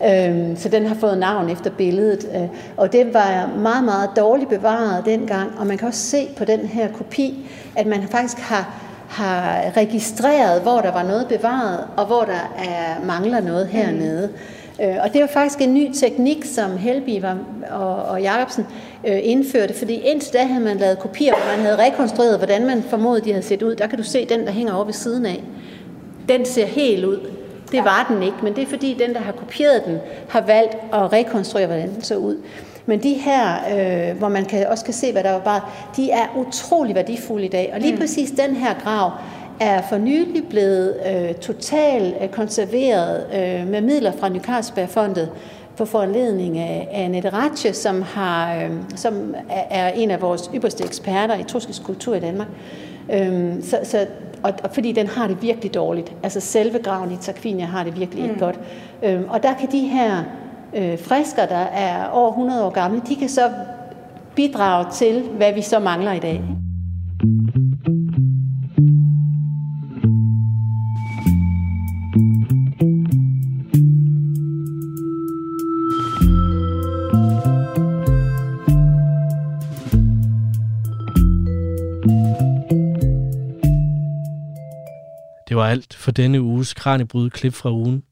[0.03, 2.27] Øh, så den har fået navn efter billedet.
[2.35, 2.47] Øh,
[2.77, 5.51] og det var meget, meget dårligt bevaret dengang.
[5.57, 10.61] Og man kan også se på den her kopi, at man faktisk har har registreret,
[10.61, 14.27] hvor der var noget bevaret, og hvor der er, mangler noget hernede.
[14.27, 14.85] Mm.
[14.85, 17.37] Øh, og det var faktisk en ny teknik, som Helby var,
[17.71, 18.65] og, og Jacobsen
[19.07, 22.83] øh, indførte, fordi indtil da havde man lavet kopier, hvor man havde rekonstrueret, hvordan man
[22.83, 23.75] formodede, de havde set ud.
[23.75, 25.43] Der kan du se den, der hænger over ved siden af.
[26.29, 27.19] Den ser helt ud.
[27.71, 29.97] Det var den ikke, men det er fordi den, der har kopieret den,
[30.29, 32.37] har valgt at rekonstruere, hvordan den så ud.
[32.85, 33.55] Men de her,
[34.09, 35.61] øh, hvor man kan, også kan se, hvad der var bare,
[35.95, 37.71] de er utrolig værdifulde i dag.
[37.73, 37.99] Og lige mm.
[37.99, 39.11] præcis den her grav
[39.59, 45.31] er for nylig blevet øh, totalt øh, konserveret øh, med midler fra Ny Carlsbergfondet
[45.77, 49.35] på foranledning af, af Annette Ratche, som, har, øh, som
[49.69, 52.47] er en af vores ypperste eksperter i truskisk kultur i Danmark.
[53.13, 54.07] Øh, så, så,
[54.43, 56.13] og, og fordi den har det virkelig dårligt.
[56.23, 58.29] Altså selve graven i Tarquinia har det virkelig mm.
[58.29, 58.59] ikke godt.
[59.03, 60.23] Øh, og der kan de her
[60.73, 63.51] øh, frisker, der er over 100 år gamle, de kan så
[64.35, 66.41] bidrage til, hvad vi så mangler i dag.
[85.49, 88.03] Det var alt for denne uges Kranjebryd klip fra ugen.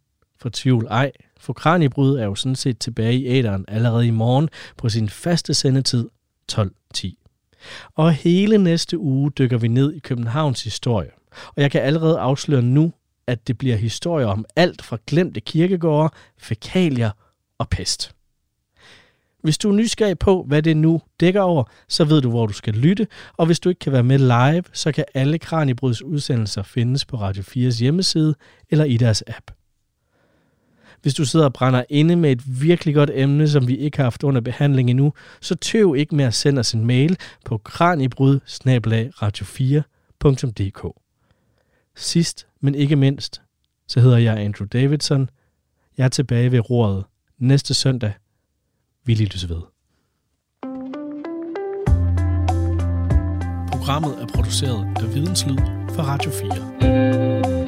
[0.43, 4.49] For tvivl ej, for Kranjebryd er jo sådan set tilbage i æderen allerede i morgen
[4.77, 6.09] på sin faste sendetid
[6.51, 7.91] 12.10.
[7.95, 11.09] Og hele næste uge dykker vi ned i Københavns historie.
[11.47, 12.93] Og jeg kan allerede afsløre nu,
[13.27, 17.11] at det bliver historier om alt fra glemte kirkegårde, fækalier
[17.57, 18.15] og pest.
[19.41, 22.53] Hvis du er nysgerrig på, hvad det nu dækker over, så ved du, hvor du
[22.53, 26.63] skal lytte, og hvis du ikke kan være med live, så kan alle Kranibryds udsendelser
[26.63, 28.35] findes på Radio 4's hjemmeside
[28.69, 29.51] eller i deres app.
[31.04, 34.04] Hvis du sidder og brænder inde med et virkelig godt emne, som vi ikke har
[34.04, 38.39] haft under behandling endnu, så tøv ikke med at sende os en mail på kranibryd
[39.43, 40.99] 4dk
[41.95, 43.41] Sidst, men ikke mindst,
[43.88, 45.30] så hedder jeg Andrew Davidson.
[45.97, 47.04] Jeg er tilbage ved roret
[47.38, 48.14] næste søndag.
[49.06, 49.62] Vi lyttes ved.
[53.72, 55.58] Programmet er produceret af Videnslyd
[55.95, 57.62] for Radio 4.